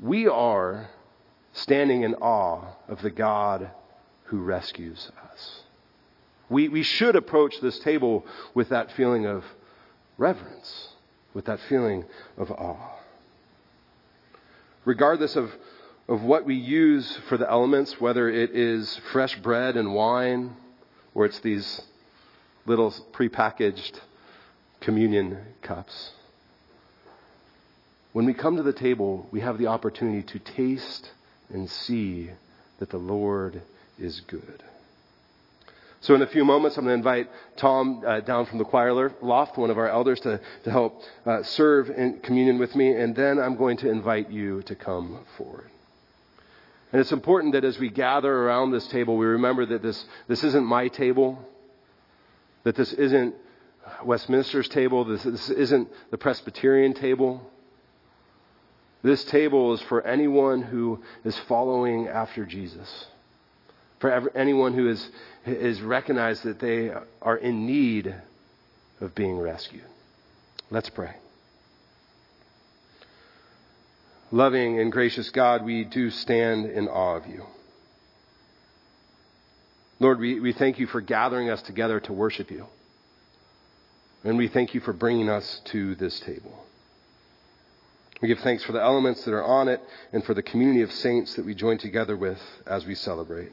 we 0.00 0.28
are 0.28 0.88
standing 1.52 2.02
in 2.02 2.14
awe 2.14 2.74
of 2.88 3.02
the 3.02 3.10
God 3.10 3.70
who 4.24 4.38
rescues 4.38 5.10
us. 5.32 5.62
We, 6.48 6.68
we 6.68 6.82
should 6.82 7.16
approach 7.16 7.60
this 7.60 7.78
table 7.80 8.24
with 8.54 8.68
that 8.68 8.92
feeling 8.92 9.26
of 9.26 9.44
reverence, 10.18 10.88
with 11.34 11.44
that 11.46 11.60
feeling 11.68 12.04
of 12.36 12.50
awe. 12.50 12.98
Regardless 14.84 15.36
of, 15.36 15.52
of 16.08 16.22
what 16.22 16.44
we 16.44 16.54
use 16.54 17.18
for 17.28 17.36
the 17.36 17.50
elements, 17.50 18.00
whether 18.00 18.28
it 18.28 18.50
is 18.50 19.00
fresh 19.12 19.36
bread 19.36 19.76
and 19.76 19.94
wine, 19.94 20.56
or 21.14 21.26
it's 21.26 21.40
these 21.40 21.82
little 22.66 22.90
prepackaged 23.12 24.00
communion 24.80 25.38
cups. 25.62 26.12
When 28.12 28.24
we 28.24 28.34
come 28.34 28.56
to 28.56 28.62
the 28.62 28.72
table, 28.72 29.28
we 29.30 29.40
have 29.40 29.58
the 29.58 29.66
opportunity 29.66 30.22
to 30.22 30.38
taste 30.38 31.10
and 31.52 31.70
see 31.70 32.30
that 32.78 32.90
the 32.90 32.98
Lord 32.98 33.62
is 33.98 34.20
good. 34.20 34.62
So, 36.00 36.14
in 36.14 36.22
a 36.22 36.26
few 36.26 36.44
moments, 36.44 36.76
I'm 36.76 36.84
going 36.84 36.92
to 36.92 36.98
invite 36.98 37.30
Tom 37.56 38.02
uh, 38.06 38.20
down 38.20 38.46
from 38.46 38.58
the 38.58 38.64
choir 38.64 39.12
loft, 39.22 39.56
one 39.56 39.70
of 39.70 39.78
our 39.78 39.88
elders, 39.88 40.20
to, 40.20 40.40
to 40.64 40.70
help 40.70 41.02
uh, 41.24 41.42
serve 41.42 41.90
in 41.90 42.20
communion 42.20 42.58
with 42.58 42.74
me, 42.76 42.92
and 42.92 43.16
then 43.16 43.38
I'm 43.38 43.56
going 43.56 43.78
to 43.78 43.90
invite 43.90 44.30
you 44.30 44.62
to 44.62 44.74
come 44.74 45.24
forward. 45.36 45.70
And 46.92 47.00
it's 47.00 47.12
important 47.12 47.54
that 47.54 47.64
as 47.64 47.78
we 47.78 47.88
gather 47.88 48.32
around 48.32 48.70
this 48.70 48.86
table, 48.88 49.16
we 49.16 49.26
remember 49.26 49.66
that 49.66 49.82
this, 49.82 50.04
this 50.28 50.44
isn't 50.44 50.64
my 50.64 50.88
table, 50.88 51.38
that 52.64 52.76
this 52.76 52.92
isn't 52.92 53.34
Westminster's 54.04 54.68
table, 54.68 55.04
this, 55.04 55.22
this 55.22 55.50
isn't 55.50 55.88
the 56.10 56.18
Presbyterian 56.18 56.94
table. 56.94 57.50
This 59.02 59.24
table 59.24 59.74
is 59.74 59.80
for 59.82 60.04
anyone 60.06 60.62
who 60.62 61.02
is 61.24 61.38
following 61.40 62.08
after 62.08 62.44
Jesus. 62.44 63.06
For 63.98 64.10
every, 64.10 64.30
anyone 64.34 64.74
who 64.74 64.88
is, 64.88 65.08
is 65.46 65.80
recognized 65.80 66.44
that 66.44 66.58
they 66.58 66.92
are 67.22 67.36
in 67.36 67.66
need 67.66 68.14
of 69.00 69.14
being 69.14 69.38
rescued. 69.38 69.84
Let's 70.70 70.90
pray. 70.90 71.14
Loving 74.32 74.80
and 74.80 74.90
gracious 74.90 75.30
God, 75.30 75.64
we 75.64 75.84
do 75.84 76.10
stand 76.10 76.66
in 76.66 76.88
awe 76.88 77.16
of 77.16 77.26
you. 77.26 77.44
Lord, 79.98 80.18
we, 80.18 80.40
we 80.40 80.52
thank 80.52 80.78
you 80.78 80.86
for 80.86 81.00
gathering 81.00 81.48
us 81.48 81.62
together 81.62 82.00
to 82.00 82.12
worship 82.12 82.50
you. 82.50 82.66
And 84.24 84.36
we 84.36 84.48
thank 84.48 84.74
you 84.74 84.80
for 84.80 84.92
bringing 84.92 85.28
us 85.28 85.60
to 85.66 85.94
this 85.94 86.18
table. 86.20 86.64
We 88.20 88.28
give 88.28 88.40
thanks 88.40 88.64
for 88.64 88.72
the 88.72 88.82
elements 88.82 89.24
that 89.24 89.32
are 89.32 89.44
on 89.44 89.68
it 89.68 89.80
and 90.12 90.24
for 90.24 90.34
the 90.34 90.42
community 90.42 90.82
of 90.82 90.90
saints 90.90 91.34
that 91.36 91.46
we 91.46 91.54
join 91.54 91.78
together 91.78 92.16
with 92.16 92.40
as 92.66 92.84
we 92.84 92.94
celebrate. 92.94 93.52